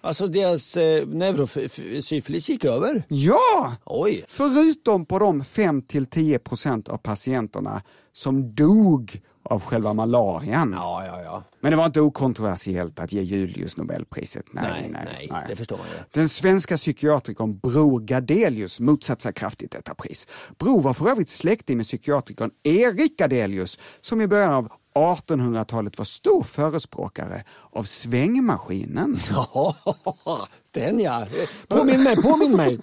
[0.00, 3.04] Alltså deras eh, neurosyfilis gick över.
[3.08, 3.76] Ja!
[3.84, 4.24] Oj.
[4.28, 10.72] Förutom på de 5-10% av patienterna som dog av själva malarian.
[10.76, 11.42] Ja, ja, ja.
[11.60, 14.44] Men det var inte okontroversiellt att ge Julius Nobelpriset.
[14.52, 16.02] Nej, Nej, nej, det förstår ju.
[16.10, 20.26] Den svenska psykiatrikern Bror Gardelius motsatte sig kraftigt detta pris.
[20.58, 26.04] Bror var för övrigt släkting med psykiatrikern Erik Gardelius som i början av 1800-talet var
[26.04, 29.16] stor förespråkare av svängmaskinen.
[30.74, 31.26] Ja, den ja.
[31.68, 32.78] Påminn mig, påminn mig.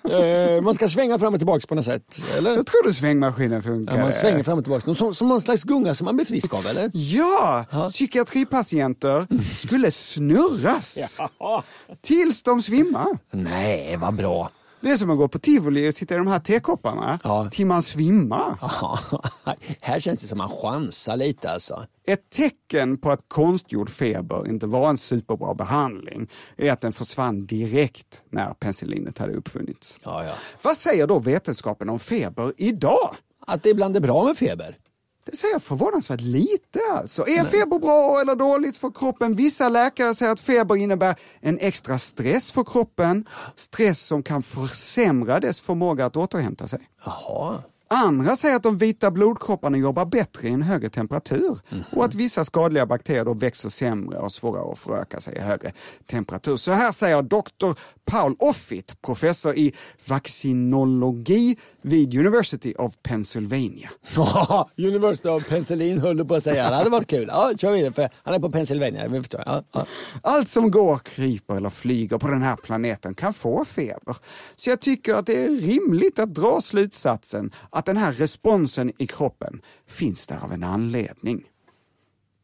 [0.55, 2.55] Eh, man ska svänga fram och tillbaka på något sätt, eller?
[2.55, 3.95] Jag tror du svängmaskinen funkar.
[3.97, 4.95] Ja, man svänger fram och tillbaka.
[4.95, 6.91] Som, som någon slags gunga som man blir frisk av, eller?
[6.93, 9.27] Ja, psykiatripatienter
[9.57, 11.19] skulle snurras
[12.01, 13.07] tills de svimmar.
[13.31, 14.49] Nej, vad bra.
[14.81, 17.49] Det är som att gå på tivoli och sitta i de här tekopparna Ja.
[17.51, 18.57] till man svimmar.
[18.61, 18.99] Ja,
[19.81, 21.85] här känns det som man chansar lite alltså.
[22.07, 27.45] Ett tecken på att konstgjord feber inte var en superbra behandling är att den försvann
[27.45, 29.97] direkt när penicillinet hade uppfunnits.
[30.03, 30.33] Ja, ja.
[30.61, 33.15] Vad säger då vetenskapen om feber idag?
[33.47, 34.77] Att det är bra med feber.
[35.25, 37.27] Det säger förvånansvärt lite alltså.
[37.27, 39.33] Är feber bra eller dåligt för kroppen?
[39.33, 43.25] Vissa läkare säger att feber innebär en extra stress för kroppen.
[43.55, 46.79] Stress som kan försämra dess förmåga att återhämta sig.
[47.05, 47.61] Jaha.
[47.93, 51.59] Andra säger att de vita blodkropparna jobbar bättre i en högre temperatur
[51.91, 55.73] och att vissa skadliga bakterier då växer sämre och svårare att föröka sig i högre
[56.09, 56.57] temperatur.
[56.57, 57.79] Så här säger Dr.
[58.05, 59.73] Paul Offit, professor i
[60.09, 63.89] vaccinologi vid University of Pennsylvania.
[64.77, 66.69] University of Pennsylvania höll du på att säga.
[66.69, 67.27] Det hade varit kul.
[67.31, 69.07] Ja, kör vidare för han är på Pennsylvania.
[69.07, 69.43] Vi förstår.
[69.45, 69.85] Ja, ja.
[70.23, 74.15] Allt som går, kryper eller flyger på den här planeten kan få feber.
[74.55, 79.07] Så jag tycker att det är rimligt att dra slutsatsen att den här responsen i
[79.07, 81.43] kroppen finns där av en anledning.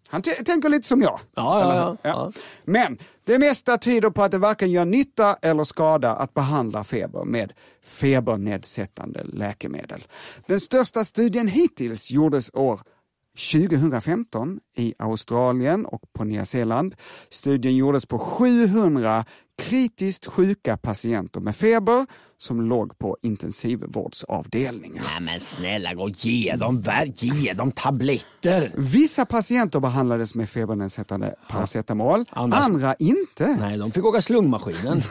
[0.09, 1.19] Han tänker lite som jag.
[1.35, 2.31] Ja, ja, ja, ja.
[2.65, 7.23] Men det mesta tyder på att det varken gör nytta eller skada att behandla feber
[7.23, 10.03] med febernedsättande läkemedel.
[10.45, 12.81] Den största studien hittills gjordes år
[13.37, 16.95] 2015 i Australien och på Nya Zeeland.
[17.29, 19.25] Studien gjordes på 700
[19.63, 22.05] kritiskt sjuka patienter med feber
[22.37, 25.03] som låg på intensivvårdsavdelningar.
[25.11, 26.83] Nej men snälla gå ge dem,
[27.15, 28.73] ge dem tabletter.
[28.77, 33.57] Vissa patienter behandlades med febernedsättande paracetamol, Andra- andra inte.
[33.59, 35.01] Nej, de fick åka slungmaskinen.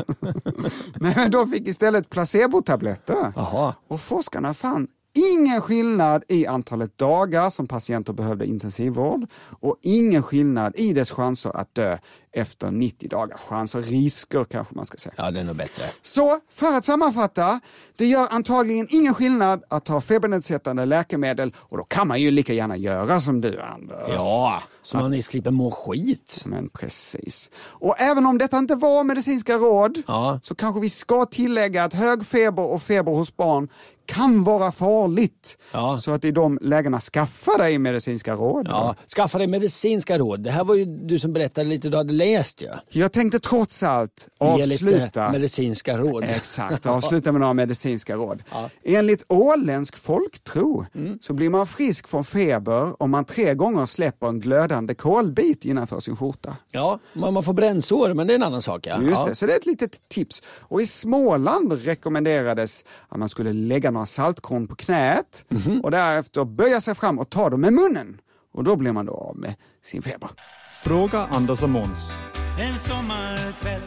[0.94, 3.32] Men de fick istället placebotabletter.
[3.36, 3.74] Jaha.
[3.88, 9.26] Och forskarna fann ingen skillnad i antalet dagar som patienter behövde intensivvård
[9.60, 11.98] och ingen skillnad i dess chanser att dö
[12.32, 13.36] efter 90 dagar.
[13.36, 15.14] Chanser, risker kanske man ska säga.
[15.16, 15.82] Ja, det är nog bättre.
[16.02, 17.60] Så för att sammanfatta,
[17.96, 22.52] det gör antagligen ingen skillnad att ta febernedsättande läkemedel och då kan man ju lika
[22.52, 24.08] gärna göra som du Anders.
[24.08, 26.42] Ja, så man slipper må skit.
[26.46, 27.50] Men precis.
[27.56, 30.40] Och även om detta inte var medicinska råd Ja.
[30.42, 33.68] så kanske vi ska tillägga att hög feber och feber hos barn
[34.06, 35.58] kan vara farligt.
[35.72, 35.96] Ja.
[35.96, 38.66] Så att i de lägena skaffa dig medicinska råd.
[38.70, 40.40] Ja, skaffa dig medicinska råd.
[40.40, 42.68] Det här var ju du som berättade lite, du hade läst ju.
[42.88, 45.32] Jag tänkte trots allt Ge lite avsluta.
[45.32, 46.24] medicinska råd.
[46.24, 48.42] Exakt, avsluta med några medicinska råd.
[48.84, 51.18] Enligt åländsk folktro Mm.
[51.20, 56.00] så blir man frisk från feber om man tre gånger släpper en glödande kolbit innanför
[56.00, 56.56] sin skjorta.
[56.70, 58.86] Ja, man får brännsår, men det är en annan sak.
[58.86, 58.96] Ja.
[59.02, 59.26] Just ja.
[59.26, 60.42] det, så det är ett litet tips.
[60.46, 65.80] Och i Småland rekommenderades att man skulle lägga några saltkorn på knät Mhm.
[65.80, 68.18] och därefter böja sig fram och ta dem med munnen.
[68.52, 70.30] Och då blir man då av med sin feber.
[70.70, 72.12] Fråga Anders och Måns.
[72.60, 73.82] En sommarkväll,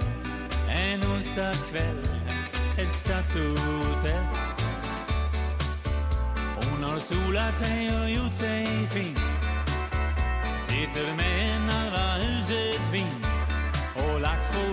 [0.70, 2.00] en onsdagkväll,
[2.80, 4.26] ett stadshotell.
[6.56, 9.18] Hon har solat sig och gjort sig fin.
[10.60, 13.26] Sitter med en andra husets vin
[13.96, 14.73] och laxforell.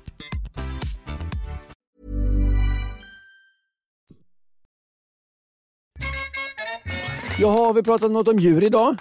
[7.41, 8.95] Jaha, har vi pratat något om djur idag?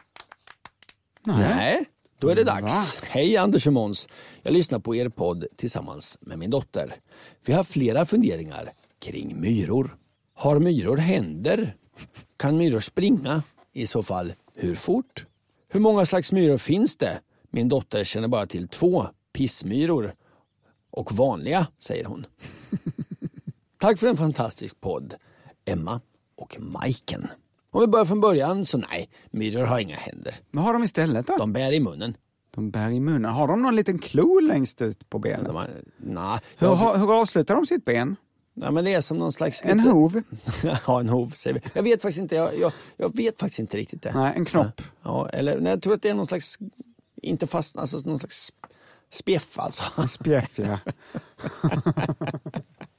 [1.24, 1.86] Nej.
[2.18, 2.96] Då är det dags.
[3.02, 4.08] Hej Anders och Måns.
[4.42, 6.96] Jag lyssnar på er podd tillsammans med min dotter.
[7.44, 9.96] Vi har flera funderingar kring myror.
[10.34, 11.76] Har myror händer?
[12.36, 13.42] Kan myror springa?
[13.72, 15.26] I så fall, hur fort?
[15.68, 17.20] Hur många slags myror finns det?
[17.50, 20.14] Min dotter känner bara till två, pissmyror
[20.90, 22.26] och vanliga, säger hon.
[23.80, 25.14] Tack för en fantastisk podd,
[25.64, 26.00] Emma
[26.36, 27.28] och Majken.
[27.70, 30.34] Om vi börjar från början så nej, myror har inga händer.
[30.50, 31.36] Vad har de istället då?
[31.36, 32.16] De bär i munnen.
[32.54, 33.24] De bär i munnen.
[33.32, 35.46] Har de någon liten klo längst ut på benet?
[35.46, 38.16] De har, nej, Hur, jag- har- hur avslutar de sitt ben?
[38.54, 39.64] nej, men det är som någon slags...
[39.64, 40.22] En lite- hov?
[40.86, 41.60] ja, en hov säger vi.
[41.74, 44.12] Jag vet faktiskt inte, jag, jag, jag vet faktiskt inte riktigt det.
[44.14, 44.82] Nej, en knopp.
[45.02, 46.58] Ja, eller nej, jag tror att det är någon slags,
[47.22, 48.52] inte fast, alltså någon slags
[49.12, 50.08] spjäff alltså.
[50.08, 50.78] Spjäff, ja.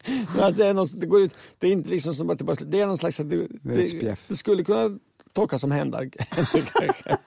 [0.39, 2.55] Att det, är någon, det, går ut, det är inte liksom som att det bara
[2.65, 4.25] det är någon slags, att det, Det är spjäff.
[4.27, 4.99] det skulle kunna
[5.33, 6.09] tolkas som händar.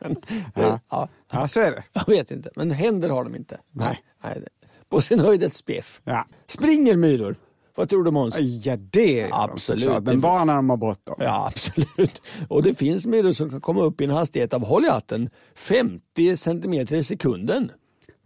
[0.00, 0.16] Men,
[0.54, 0.80] Ja.
[0.90, 1.08] ja.
[1.32, 1.84] ja, så är det.
[1.92, 3.60] Jag vet inte, men händer har de inte.
[3.72, 4.02] Nej.
[4.24, 4.40] Nej.
[4.40, 6.00] det- På sin höjd ett spjäff.
[6.04, 6.26] Ja.
[6.46, 7.36] Springer myror?
[7.76, 8.38] Vad tror du Måns?
[8.38, 9.82] Ja, det de Absolut.
[9.84, 11.14] såklart, Men bara när de har bråttom.
[11.18, 12.22] Ja, absolut.
[12.48, 15.30] Och det finns myror som kan komma upp i en hastighet av, håll i hatten,
[15.54, 17.70] 50 centimeter i sekunden.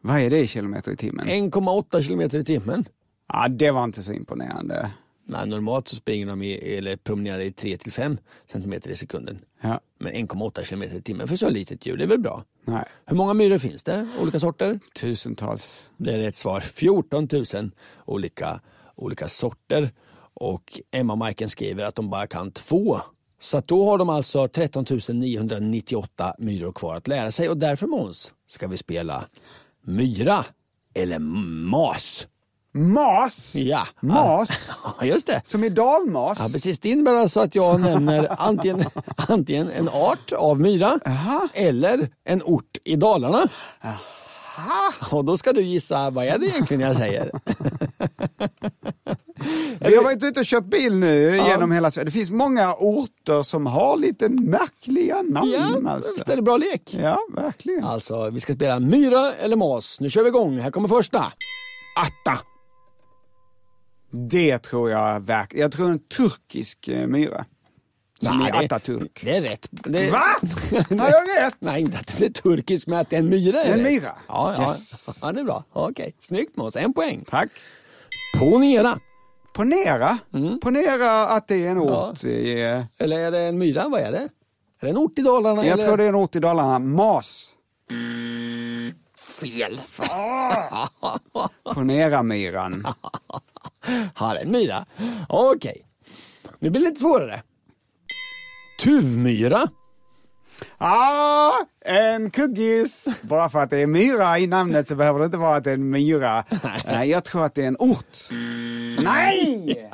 [0.01, 1.27] Vad är det i kilometer i timmen?
[1.27, 2.85] 1,8 kilometer i timmen.
[3.29, 4.91] Ja, det var inte så imponerande.
[5.25, 9.39] Nej, normalt så springer de i, eller promenerar i 3-5 centimeter i sekunden.
[9.61, 9.81] Ja.
[9.99, 12.45] Men 1,8 kilometer i timmen för så litet djur, det är väl bra?
[12.65, 14.09] Nej, Hur många myror finns det?
[14.21, 14.81] Olika sorter?
[15.01, 15.89] tusentals.
[15.97, 16.61] Det är rätt svar.
[16.61, 17.71] 14 000
[18.07, 18.61] olika,
[18.95, 19.91] olika sorter.
[20.35, 23.01] Och Emma Majken skriver att de bara kan två.
[23.41, 28.35] Så då har de alltså 13 998 myror kvar att lära sig och därför Måns
[28.47, 29.25] ska vi spela
[29.83, 30.45] myra
[30.95, 32.29] eller mas.
[32.75, 33.55] Mas?
[33.55, 33.87] Ja.
[34.01, 34.71] Mas?
[35.01, 35.43] Ja, just det.
[35.45, 36.39] Som i dalmas?
[36.41, 36.81] Ja, precis.
[36.81, 38.85] Det innebär alltså att jag nämner antingen,
[39.29, 40.99] antingen en art av myra
[41.53, 43.49] eller en ort i Dalarna.
[45.11, 47.31] Och då ska du gissa, vad är det egentligen jag säger?
[49.81, 52.05] Vi har varit ute och kört bil nu genom hela Sverige.
[52.05, 55.51] Det finns många orter som har lite märkliga namn.
[55.51, 56.11] Ja, alltså.
[56.15, 56.95] visst är det bra lek?
[56.95, 57.85] ja verkligen.
[57.85, 60.01] Alltså, vi ska spela myra eller mas.
[60.01, 60.59] Nu kör vi igång.
[60.59, 61.33] Här kommer första.
[61.97, 62.39] Atta.
[64.11, 65.63] Det tror jag verkligen.
[65.63, 67.45] Jag tror en turkisk eh, myra.
[68.23, 69.25] Som Nej, det- Atatürk.
[69.25, 69.69] Det är rätt.
[69.71, 70.19] Det, Va?
[70.99, 71.57] Har jag rätt?
[71.59, 73.93] Nej, inte att det är turkisk, men att det är en myra är En rätt.
[73.93, 74.13] myra?
[74.29, 74.63] Ja, ja.
[74.63, 75.19] Yes.
[75.23, 75.65] ja, det är bra.
[75.73, 76.77] Okej, snyggt Måns.
[76.77, 77.25] En poäng.
[77.31, 77.49] Tack.
[78.39, 78.99] Ponera.
[79.55, 80.19] Ponera.
[80.63, 82.11] Ponera att det är en Ja.
[82.11, 82.61] ort i...
[82.63, 83.89] eh, Eller är det en myra?
[83.89, 84.19] Vad är det?
[84.81, 85.67] Är det en ort i Dalarna?
[85.67, 85.87] Jag eller?
[85.87, 86.79] tror det är en ort i Dalarna.
[86.79, 87.55] Mas.
[89.41, 89.81] Fel.
[91.75, 92.87] Ponera-myran.
[94.15, 94.87] Har en myra?
[95.29, 95.85] Okej.
[96.59, 97.43] Nu blir det lite svårare.
[98.83, 99.61] Tuvmyra.
[100.79, 101.53] Ah,
[101.85, 103.09] en kuggis!
[103.23, 105.71] Bara för att det är myra i namnet så behöver det inte vara att det
[105.71, 106.45] är en myra.
[106.87, 108.19] Nej, jag tror att det är en ort.
[109.03, 109.91] Nej!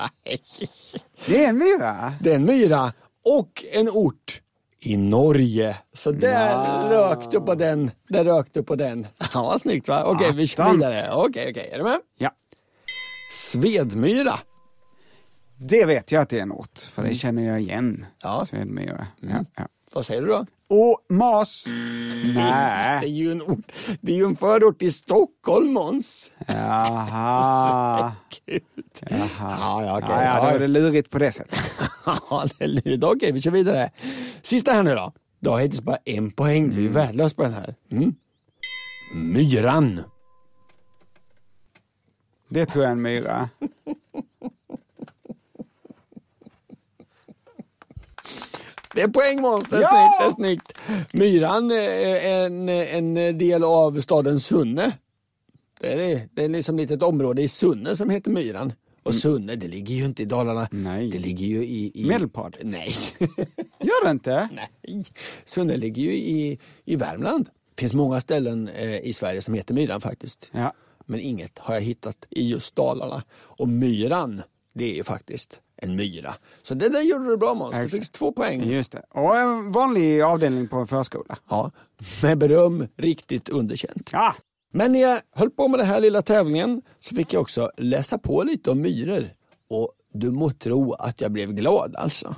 [1.26, 2.12] Det är en myra.
[2.20, 2.92] Det är en myra
[3.38, 4.40] och en ort
[4.86, 5.76] i Norge.
[5.92, 7.90] Så där rök du på den.
[8.08, 9.06] Där rök du på den.
[9.34, 10.04] Ja, snyggt va?
[10.04, 11.14] Okej, vi kör vidare.
[11.14, 11.70] Okej, okej.
[11.72, 11.98] Är du med?
[12.18, 12.30] Ja,
[13.32, 14.34] Svedmyra.
[15.58, 18.06] det vet jag att det är ort, för det känner jag igen.
[18.22, 18.44] Ja.
[18.46, 19.06] Svedmyra.
[19.20, 19.68] Ja, ja.
[19.92, 20.46] Vad säger du då?
[20.68, 21.64] Och Mas.
[21.64, 21.70] Det
[22.40, 23.10] är Nej.
[23.10, 23.62] ju en,
[24.00, 26.30] det är ju en förort i Stockholm Måns.
[26.46, 28.12] Jaha.
[28.46, 28.62] Gud.
[29.00, 29.28] Jaha.
[29.38, 30.10] Ja, ja, okej.
[30.10, 31.58] Ja, ja, då är det lurigt på det sättet.
[32.30, 33.04] Ja, det är lurigt.
[33.04, 33.90] Okej, vi kör vidare.
[34.42, 35.12] Sista här nu då.
[35.40, 36.70] Du har hittills bara en poäng.
[36.70, 37.74] Du är värdelös på den här.
[37.92, 38.14] Mm.
[39.14, 40.00] Myran.
[42.48, 43.48] Det tror jag är en myra.
[48.94, 49.88] Det är poäng Måns, det är Ja!
[50.36, 51.12] snyggt, det är snyggt.
[51.12, 54.92] Myran är en, en del av staden Sunne.
[55.80, 56.28] Det är, det.
[56.32, 58.72] det är liksom ett litet område i Sunne som heter Myran.
[59.02, 60.68] Och Sunne, det ligger ju inte i Dalarna.
[60.70, 61.10] Nej.
[61.10, 61.90] Det ligger ju i...
[61.94, 62.06] i...
[62.08, 62.56] Medelpad?
[62.62, 62.94] Nej.
[63.80, 64.48] Gör det inte?
[64.52, 65.02] Nej.
[65.44, 67.48] Sunne ligger ju i, i Värmland.
[67.74, 70.50] Det finns många ställen eh, i Sverige som heter Myran faktiskt.
[70.52, 70.74] Ja.
[71.06, 73.22] Men inget har jag hittat i just Dalarna.
[73.34, 74.42] Och Myran,
[74.74, 76.34] det är ju faktiskt en myra.
[76.62, 77.76] Så det där gjorde du bra Måns.
[77.76, 78.64] Du fick två poäng.
[78.64, 79.02] Just det.
[79.10, 81.38] Och en vanlig avdelning på en förskola.
[81.48, 81.70] Ja,
[82.22, 84.10] med beröm, riktigt underkänt.
[84.12, 84.34] Ja.
[84.72, 88.18] Men när jag höll på med den här lilla tävlingen så fick jag också läsa
[88.18, 89.28] på lite om myror.
[89.70, 92.36] Och du må tro att jag blev glad alltså.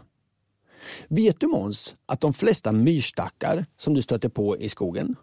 [1.08, 5.16] Vet du Måns att de flesta myrstackar som du stöter på i skogen,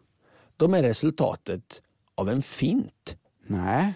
[0.58, 1.82] de är resultatet
[2.16, 3.16] av en fint.
[3.48, 3.94] Nej.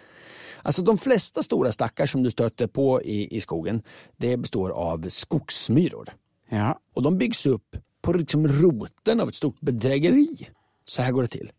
[0.68, 3.84] Alltså de flesta stora stackar som du stöter på i, i skogen,
[4.18, 6.14] det består av skogsmyror.
[6.50, 6.80] Ja.
[6.94, 10.50] Och de byggs upp på liksom roten av ett stort bedrägeri.
[10.86, 11.52] Så här går det till.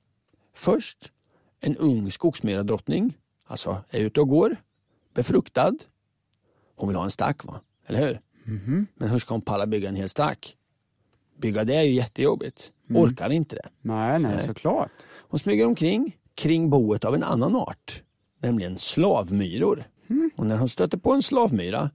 [0.55, 1.13] Först
[1.61, 3.17] en ung skogsmyradrottning,
[3.47, 4.57] alltså är ute och går,
[5.15, 5.75] befruktad.
[6.77, 8.21] Hon vill ha en stack va, eller hur?
[8.95, 10.57] Men hur ska hon palla bygga en hel stack?
[11.39, 12.73] Bygga det är ju jättejobbigt.
[12.91, 13.69] Orkar inte det.
[13.81, 14.93] Nej, nej, såklart.
[15.29, 18.03] Hon smyger omkring kring boet av en annan art,
[18.41, 19.85] nämligen slavmyror.
[20.37, 21.91] Och när hon stöter på en slavmyra,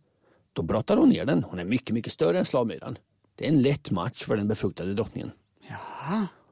[0.54, 1.44] då brottar hon ner den.
[1.44, 2.98] Hon är mycket, mycket större än slavmyran.
[3.36, 5.32] Det är en lätt match för den befruktade drottningen.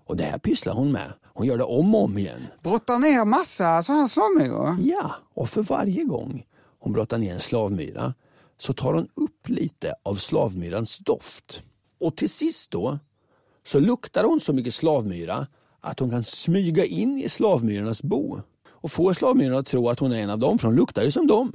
[0.06, 1.14] Och det här pysslar hon med.
[1.34, 2.48] Hon gör det om och om igen.
[2.64, 4.78] Brottar ner massa sådana slavmyror.
[4.80, 6.46] Ja, och för varje gång
[6.80, 8.14] hon brottar ner en slavmyra
[8.58, 11.62] så tar hon upp lite av slavmyrans doft.
[12.00, 13.00] Och till sist då
[13.66, 15.48] så luktar hon så mycket slavmyra
[15.82, 18.42] att hon kan smyga in i slavmyrornas bo
[18.82, 21.12] och få slavmyrorna att tro att hon är en av dem, för hon luktar ju
[21.12, 21.52] som dem.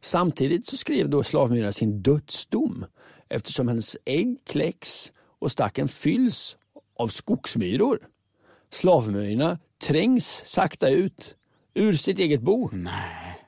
[0.00, 2.84] Samtidigt så skrev då slavmyran sin dödsdom
[3.28, 6.56] eftersom hennes ägg kläcks och stacken fylls
[6.98, 7.98] av skogsmyror.
[8.70, 11.36] Slavmyrorna trängs sakta ut
[11.74, 12.70] ur sitt eget bo.
[12.72, 13.38] Nej.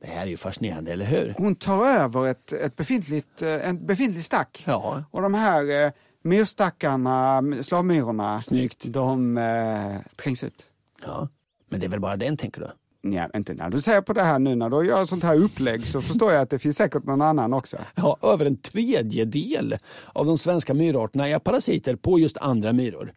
[0.00, 1.34] Det här är ju fascinerande, eller hur?
[1.38, 4.62] Hon tar över ett, ett befintligt, eh, en befintlig stack.
[4.66, 5.04] Ja.
[5.10, 8.82] Och de här eh, myrstackarna, slavmyrorna, Snyggt.
[8.84, 10.66] de eh, trängs ut.
[11.06, 11.28] Ja.
[11.74, 12.70] Men det är väl bara den, tänker du?
[13.16, 15.86] Ja, inte när du säger på det här nu när du gör sånt här upplägg
[15.86, 17.76] så förstår jag att det finns säkert någon annan också.
[17.94, 19.78] Ja, över en tredjedel
[20.12, 23.12] av de svenska myrarterna är parasiter på just andra myror.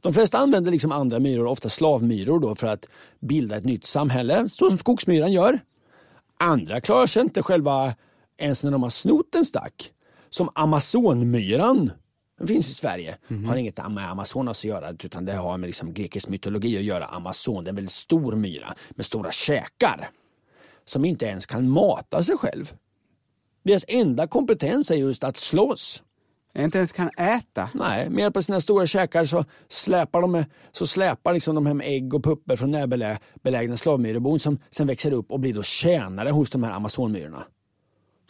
[0.00, 2.88] De flesta använder liksom andra myror, ofta slavmyror, då, för att
[3.20, 5.60] bilda ett nytt samhälle, så som skogsmyran gör.
[6.38, 7.94] Andra klarar sig inte själva
[8.38, 9.92] ens när de har snott en stack.
[10.30, 11.90] Som Amazonmyran.
[12.38, 13.16] Den finns i Sverige.
[13.46, 17.06] Har inget med Amazonas att göra utan det har med liksom grekisk mytologi att göra.
[17.06, 20.10] Amazon, det är en väldigt stor myra med stora käkar.
[20.84, 22.72] Som inte ens kan mata sig själv.
[23.62, 26.02] Deras enda kompetens är just att slåss.
[26.54, 27.68] Inte ens kan äta.
[27.74, 31.74] Nej, med hjälp av sina stora käkar så släpar de, så släpar liksom de här
[31.74, 36.30] med ägg och pupper från närbelägna slavmyrebon som sen växer upp och blir då tjänare
[36.30, 37.44] hos de här amazonmyrorna.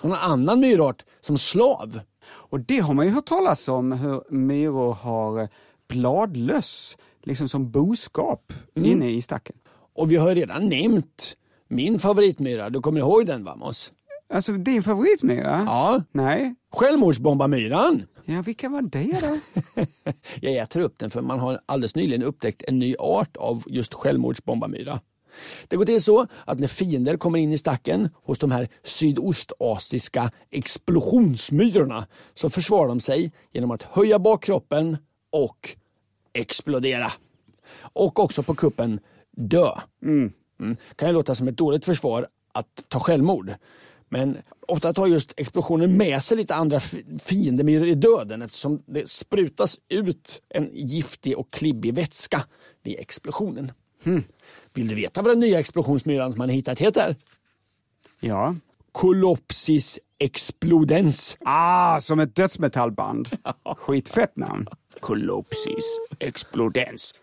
[0.01, 2.01] Så en annan myrart som slav.
[2.29, 5.49] Och det har man ju hört talas om hur myror har eh,
[5.89, 9.57] bladlöss, liksom som boskap inne i stacken.
[9.95, 11.37] Och vi har redan nämnt
[11.69, 12.71] min favoritmyra.
[12.71, 13.93] Du kommer ihåg den va Måns?
[14.31, 15.65] Alltså din favoritmyra?
[15.67, 16.03] Ja.
[16.13, 16.55] Nej?
[16.73, 18.03] Självmordsbombamyran.
[18.25, 19.39] Ja, vilka var det då?
[20.41, 23.95] Jag äter upp den för man har alldeles nyligen upptäckt en ny art av just
[23.95, 25.01] självmordsbombamyra.
[25.69, 30.31] Det går till så att när fiender kommer in i stacken hos de här sydostasiska
[30.51, 34.97] explosionsmyrorna så försvarar de sig genom att höja bakkroppen
[35.33, 35.77] och
[36.33, 37.13] explodera.
[37.81, 39.01] Och också på kuppen
[39.37, 39.71] dö.
[40.03, 40.33] Mm.
[40.97, 43.55] Kan ju låta som ett dåligt försvar att ta självmord.
[44.09, 44.37] Men
[44.69, 49.79] ofta tar just explosionen med sig lite andra fi- fiendemyror i döden eftersom det sprutas
[49.89, 52.45] ut en giftig och klibbig vätska
[52.83, 53.73] vid explosionen.
[54.79, 57.17] Vill du veta vad den nya explosionsmyran som man hittat heter?
[58.21, 58.55] Ja.
[58.93, 61.37] Colopsis explodens.
[61.45, 63.29] Ah, som ett dödsmetallband.
[63.77, 64.67] Skitfett namn.
[65.01, 65.85] Colopsis
[66.19, 67.15] explodens.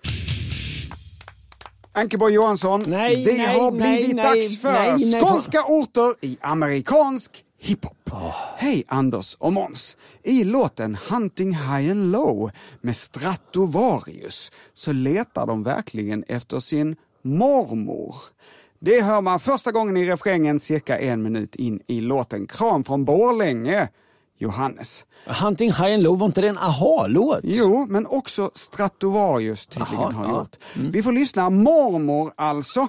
[1.92, 6.38] Ankeborg Johansson, Nej, det nej, har blivit nej, dags för nej, nej, skånska orter i
[6.42, 8.12] amerikansk hiphop.
[8.58, 9.98] Hej Anders och Måns.
[10.24, 12.52] I låten Hunting High and Low
[12.82, 16.96] med Stratovarius så letar de verkligen efter sin
[17.26, 18.16] mormor.
[18.80, 22.48] Det hör man första gången i refrängen cirka en minut in i låten.
[22.48, 23.88] Kram från Borlänge,
[24.38, 25.06] Johannes.
[25.26, 27.40] Hunting High and Low, var inte det en aha-låt?
[27.44, 30.32] Jo, men också Stratovarius tydligen Jaha, har ja.
[30.40, 30.56] gjort.
[30.94, 32.88] Vi får lyssna mormor alltså.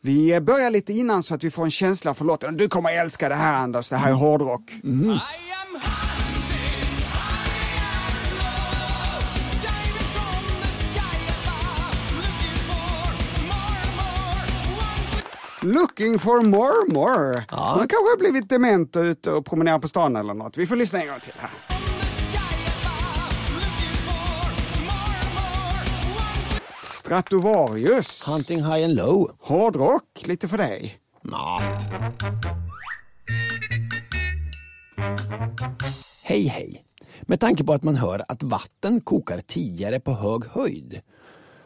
[0.00, 2.56] Vi börjar lite innan så att vi får en känsla för låten.
[2.56, 4.70] Du kommer älska det här Anders, det här är hårdrock.
[15.68, 17.44] Looking for more more.
[17.50, 20.56] Hon kanske har blivit dement och ute och promenerar på stan eller något.
[20.56, 21.50] Vi får lyssna en gång till här.
[26.92, 28.28] Stratovarius.
[28.28, 29.30] Hunting High and Low.
[29.40, 30.98] Hårdrock, lite för dig.
[31.22, 31.60] Ja.
[36.22, 36.84] Hej hej.
[37.20, 41.00] Med tanke på att man hör att vatten kokar tidigare på hög höjd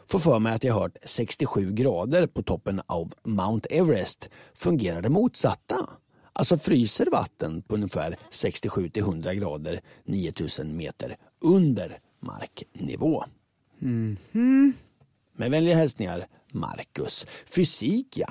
[0.05, 5.09] får för mig att jag hört 67 grader på toppen av Mount Everest fungerar det
[5.09, 5.89] motsatta.
[6.33, 13.23] Alltså fryser vatten på ungefär 67 till 100 grader 9000 meter under marknivå.
[15.35, 17.25] Med vänliga hälsningar Marcus.
[17.45, 18.29] Fysik ja.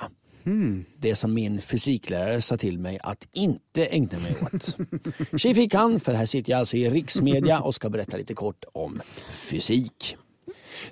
[0.97, 4.77] Det som min fysiklärare sa till mig att inte ägna mig åt.
[5.41, 8.65] Tji fick han, för här sitter jag alltså i riksmedia och ska berätta lite kort
[8.73, 9.01] om
[9.31, 10.17] fysik.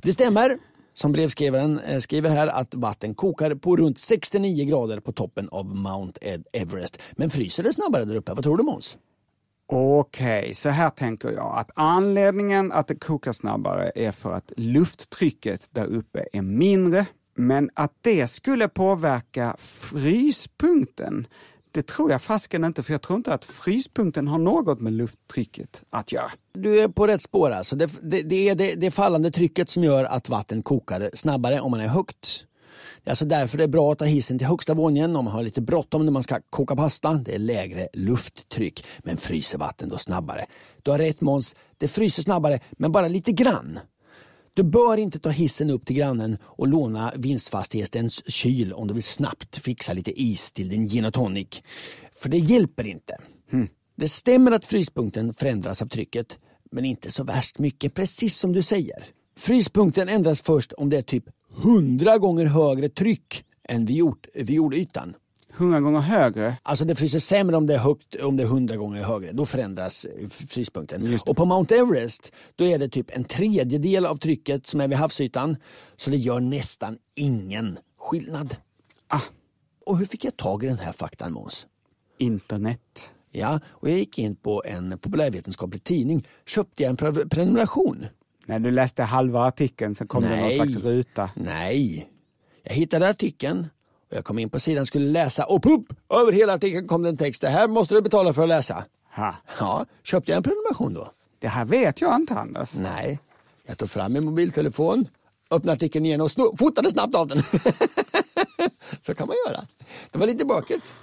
[0.03, 0.59] Det stämmer,
[0.93, 5.77] som brevskrivaren eh, skriver här, att vatten kokar på runt 69 grader på toppen av
[5.77, 6.99] Mount Ed- Everest.
[7.13, 8.33] Men fryser det snabbare där uppe?
[8.35, 8.99] Vad tror du Måns?
[9.73, 15.69] Okej, så här tänker jag att anledningen att det kokar snabbare är för att lufttrycket
[15.71, 17.07] där uppe är mindre.
[17.37, 21.27] Men att det skulle påverka fryspunkten,
[21.73, 25.83] det tror jag fasken inte, för jag tror inte att fryspunkten har något med lufttrycket
[25.91, 26.31] att göra.
[26.53, 27.77] Du är på rätt spår alltså.
[27.77, 31.71] Det, det, det är det, det fallande trycket som gör att vatten kokar snabbare om
[31.71, 32.45] man är högt.
[33.05, 35.35] Det är alltså därför det är bra att ta hissen till högsta våningen om man
[35.35, 37.13] har lite bråttom när man ska koka pasta.
[37.13, 38.87] Det är lägre lufttryck.
[38.99, 40.47] Men fryser vatten då snabbare?
[40.83, 43.79] Du har rätt Måns, det fryser snabbare men bara lite grann.
[44.55, 49.03] Du bör inte ta hissen upp till grannen och låna vinstfastighetens kyl om du vill
[49.03, 51.63] snabbt fixa lite is till din gin och tonic.
[52.13, 53.17] För det hjälper inte.
[53.97, 56.39] Det stämmer att fryspunkten förändras av trycket,
[56.71, 59.05] men inte så värst mycket, precis som du säger.
[59.37, 61.25] Fryspunkten ändras först om det är typ
[61.63, 65.15] 100 gånger högre tryck än vid, jord, vid jordytan.
[65.61, 66.57] 100 gånger högre.
[66.63, 69.33] Alltså det fryser sämre om det är högt, om det är 100 gånger högre.
[69.33, 71.19] Då förändras eh, fryspunkten.
[71.27, 74.99] Och på Mount Everest, då är det typ en tredjedel av trycket som är vid
[74.99, 75.57] havsytan.
[75.97, 78.57] Så det gör nästan ingen skillnad.
[79.09, 79.21] Ah.
[79.87, 81.67] Och hur fick jag tag i den här faktan Måns?
[82.19, 83.11] Internet.
[83.33, 88.07] Ja, och jag gick in på en populärvetenskaplig tidning, köpte jag en pre- prenumeration.
[88.47, 90.57] När du läste halva artikeln så kom det någon Nej.
[90.57, 91.31] slags ruta.
[91.35, 92.11] Nej.
[92.63, 93.67] Jag hittade artikeln
[94.13, 95.87] jag kom in på sidan, skulle läsa och PUP!
[96.11, 97.41] Över hela artikeln kom det en text.
[97.41, 98.85] Det här måste du betala för att läsa.
[99.15, 99.35] Ha.
[99.59, 101.13] Ja, köpte jag en prenumeration då?
[101.39, 102.75] Det här vet jag inte Anders.
[102.75, 103.21] Nej,
[103.67, 105.09] jag tog fram min mobiltelefon,
[105.51, 107.43] öppnade artikeln igen och fotade snabbt av den.
[109.01, 109.61] Så kan man göra.
[110.11, 110.95] Det var lite bökigt.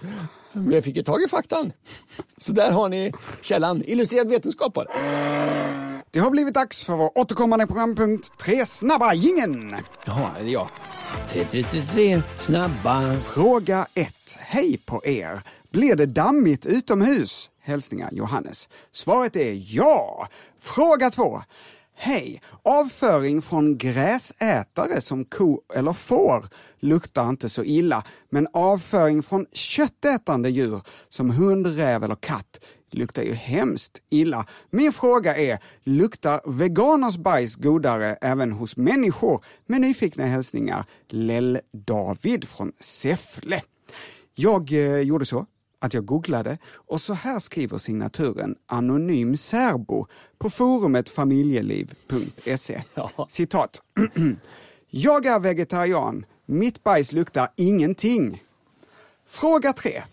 [0.52, 1.72] Men jag fick ju tag i faktan.
[2.38, 4.86] Så där har ni källan, illustrerad vetenskap var
[6.12, 9.76] Det har blivit dags för vår återkommande programpunkt Tre snabba gingen.
[10.06, 10.70] Jaha, jag.
[11.30, 13.14] 333 snabba.
[13.14, 14.14] Fråga 1.
[14.40, 15.42] Hej på er!
[15.72, 17.50] Blir det dammigt utomhus?
[17.62, 18.70] Hälsningar Johannes.
[18.92, 20.28] Svaret är ja!
[20.60, 21.42] Fråga 2.
[21.96, 22.42] Hej!
[22.64, 26.46] Avföring från gräsätare som ko eller får
[26.80, 32.60] luktar inte så illa, men avföring från köttätande djur som hund, räv eller katt
[32.92, 34.46] luktar ju hemskt illa.
[34.70, 39.46] Min fråga är, luktar veganers bajs godare även hos människor?
[39.66, 43.62] Med nyfikna hälsningar Lell-David från Säffle.
[44.36, 45.46] Jag eh, gjorde så
[45.80, 50.08] att jag googlade och så här skriver signaturen Anonym Särbo
[50.38, 52.82] på forumet familjeliv.se.
[53.30, 53.82] Citat.
[54.90, 56.26] jag är vegetarian.
[56.46, 58.44] Mitt bajs luktar ingenting.
[59.28, 60.04] Fråga 3.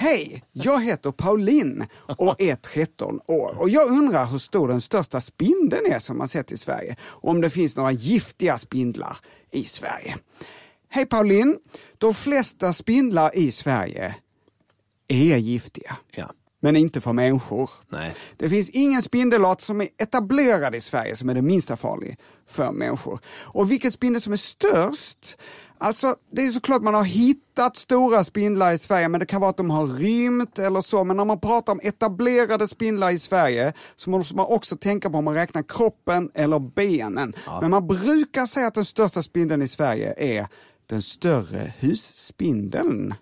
[0.00, 1.86] Hej, jag heter Pauline
[2.18, 6.28] och är 13 år och jag undrar hur stor den största spindeln är som man
[6.28, 9.16] sett i Sverige och om det finns några giftiga spindlar
[9.50, 10.16] i Sverige.
[10.88, 11.58] Hej Pauline,
[11.98, 14.14] de flesta spindlar i Sverige
[15.08, 15.96] är giftiga.
[16.10, 16.32] Ja.
[16.60, 17.70] Men inte för människor.
[17.88, 18.14] Nej.
[18.36, 22.72] Det finns ingen spindelart som är etablerad i Sverige som är det minsta farlig för
[22.72, 23.20] människor.
[23.44, 25.38] Och vilken spindel som är störst?
[25.78, 29.50] Alltså, det är såklart man har hittat stora spindlar i Sverige, men det kan vara
[29.50, 31.04] att de har rymt eller så.
[31.04, 35.18] Men när man pratar om etablerade spindlar i Sverige så måste man också tänka på
[35.18, 37.34] om man räknar kroppen eller benen.
[37.60, 40.46] Men man brukar säga att den största spindeln i Sverige är
[40.86, 43.14] den större husspindeln.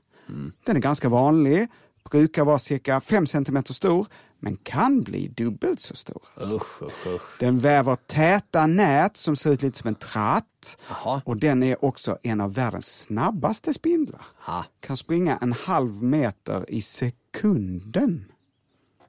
[0.64, 1.68] Den är ganska vanlig,
[2.11, 4.07] brukar vara cirka 5 cm stor,
[4.41, 6.23] men kan bli dubbelt så stor.
[6.55, 7.41] Usch, usch, usch.
[7.41, 10.83] Den väver täta nät som ser ut lite som en tratt.
[10.89, 11.23] Jaha.
[11.25, 14.23] Och den är också en av världens snabbaste spindlar.
[14.47, 14.65] Ja.
[14.81, 18.25] Kan springa en halv meter i sekunden.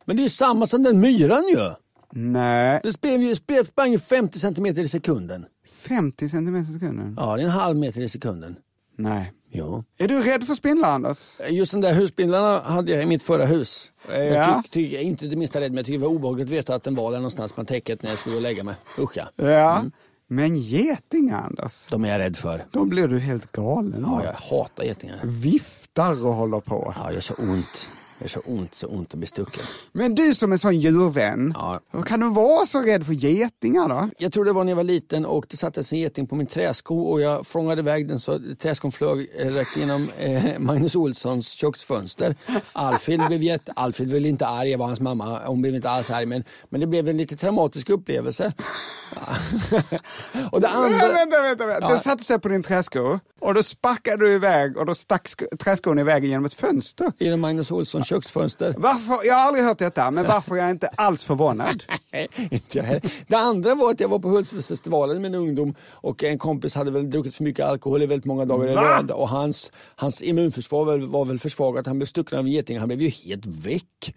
[0.05, 1.73] Men det är samma som den myran ju.
[2.11, 2.93] Nej, Den
[3.65, 5.45] sprang ju 50 centimeter i sekunden.
[5.71, 7.15] 50 centimeter i sekunden?
[7.17, 8.55] Ja, det är en halv meter i sekunden.
[8.95, 9.33] Nej.
[9.51, 9.83] Jo.
[9.97, 11.17] Är du rädd för spindlar, Anders?
[11.49, 13.91] Just den där husspindlarna hade jag i mitt förra hus.
[14.11, 14.63] Eh, Jag Ja.
[14.73, 16.83] jag är inte det minsta rädd, men jag tycker det var obehagligt att veta att
[16.83, 18.75] den var där någonstans på täcket när jag skulle gå och lägga mig.
[18.99, 19.45] Usch ja.
[19.45, 19.83] Ja.
[20.29, 22.65] Men getingar, Anders, De är jag rädd för.
[22.71, 24.03] då blir du helt galen.
[24.07, 25.21] Ja, jag hatar getingar.
[25.23, 26.93] Viftar och håller på.
[26.97, 27.89] Ja, jag gör så ont.
[28.19, 29.63] Det är så ont, så ont att bli stucken.
[29.91, 31.79] Men du som är sån djurvän, Ja.
[31.91, 34.09] hur kan du vara så rädd för getingar då?
[34.17, 36.47] Jag tror det var när jag var liten och det sattes en geting på min
[36.47, 41.47] träsko och jag fångade iväg den så träskon flög eh, rätt genom eh, Magnus Olssons
[41.49, 42.35] köksfönster.
[42.73, 46.09] Alfred blev jätte, Alfred blev inte arg, jag var hans mamma, hon blev inte alls
[46.11, 48.53] arg men, men det blev en lite traumatisk upplevelse.
[50.51, 50.89] och det andra...
[50.89, 51.65] Vänta, vänta, vänta.
[51.65, 51.81] vänta.
[51.81, 51.89] Ja.
[51.89, 55.57] Den satte sig på din träsko och då sparkade du iväg och då stack sk-
[55.57, 57.11] träskon iväg genom ett fönster.
[57.17, 58.75] Genom Magnus Olssons köksfönster.
[58.77, 59.27] Varför?
[59.27, 61.83] Jag har aldrig hört detta, men varför är jag inte alls förvånad?
[62.51, 63.01] Inte.
[63.27, 66.91] Det andra var att jag var på Hultsfredsfestivalen med en ungdom och en kompis hade
[66.91, 70.85] väl druckit för mycket alkohol i väldigt många dagar i rad och hans, hans immunförsvar
[70.85, 71.85] var, väl- var väl försvagat.
[71.87, 74.15] Han blev stucken av en geting, han blev ju helt väck.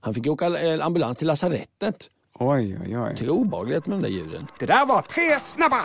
[0.00, 2.08] Han fick åka eh, ambulans till lasarettet.
[2.38, 3.14] Oj, oj, oj.
[3.18, 4.46] Det är obehagligt med de där djuren.
[4.58, 5.80] Det där var tre snabba!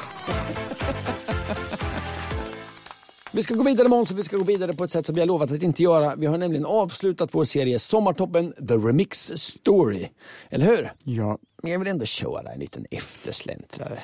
[3.32, 5.21] Vi ska gå vidare Måns och vi ska gå vidare på ett sätt som vi
[5.21, 6.15] har lovat att inte göra.
[6.15, 10.07] Vi har nämligen avslutat vår serie Sommartoppen The Remix Story.
[10.49, 10.91] Eller hur?
[11.03, 11.38] Ja.
[11.63, 13.99] Men jag vill ändå köra en liten eftersläntrare.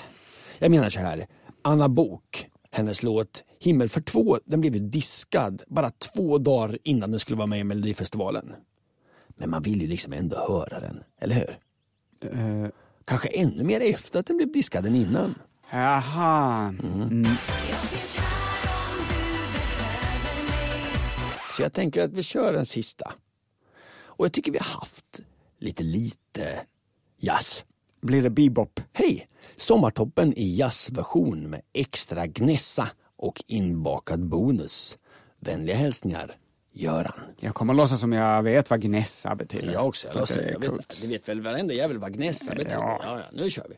[0.59, 1.27] Jag menar så här,
[1.61, 7.11] Anna Bok, hennes låt Himmel för två, den blev ju diskad bara två dagar innan
[7.11, 8.53] den skulle vara med i Melodifestivalen.
[9.37, 11.57] Men man vill ju liksom ändå höra den, eller hur?
[12.31, 12.69] Eh,
[13.05, 15.35] Kanske ännu mer efter att den blev diskad än innan.
[15.71, 16.75] Jaha.
[16.83, 17.25] Mm.
[21.57, 23.13] Så jag tänker att vi kör en sista.
[24.05, 25.21] Och jag tycker vi har haft
[25.59, 26.59] lite lite
[27.17, 27.65] jazz.
[28.01, 28.79] Blir det bebop?
[28.93, 29.27] Hej!
[29.55, 34.97] Sommartoppen i jazzversion med extra gnässa och inbakad bonus.
[35.39, 36.37] Vänliga hälsningar,
[36.71, 37.19] Göran.
[37.39, 39.73] Jag kommer låtsas som jag vet vad gnässa betyder.
[39.73, 40.07] Jag också.
[40.07, 42.73] Jag, är jag vet, det vet väl varenda jävel vad gnässa betyder.
[42.73, 42.99] Ja.
[43.03, 43.19] Ja.
[43.19, 43.75] Ja, nu kör vi.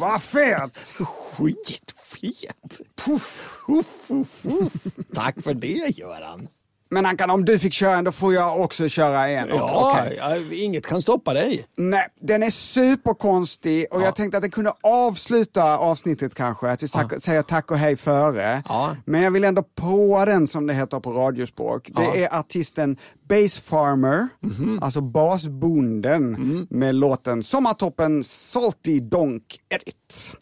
[0.00, 0.78] Vad fet!
[0.98, 2.80] Skitfet!
[3.04, 4.72] Puff, uff, uff, uff.
[5.14, 6.48] Tack för det Göran.
[6.92, 9.48] Men Ankan, om du fick köra en, då får jag också köra en.
[9.48, 11.66] Ja, ja, inget kan stoppa dig.
[11.76, 16.88] Nej, den är superkonstig och jag tänkte att den kunde avsluta avsnittet kanske, att vi
[16.88, 18.62] sa- säger tack och hej före.
[18.68, 18.96] Ja.
[19.04, 21.88] Men jag vill ändå på den som det heter på radiospråk.
[21.96, 22.14] Det Ja.
[22.14, 22.96] är artisten
[23.28, 24.78] Bass Farmer, Mhm.
[24.82, 26.66] alltså basbonden Mm.
[26.70, 30.32] med låten Sommartoppen Salty Donk Edit.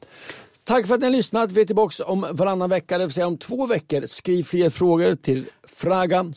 [0.69, 1.53] Tack för att ni har lyssnat.
[1.53, 4.07] Vi är tillbaka om varannan vecka, det vill säga om två veckor.
[4.07, 6.33] Skriv fler frågor till fraga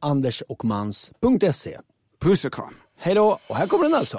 [0.00, 1.78] andersochmans.se.
[2.20, 2.74] Puss och kram.
[2.98, 4.18] Hej då, och här kommer den alltså.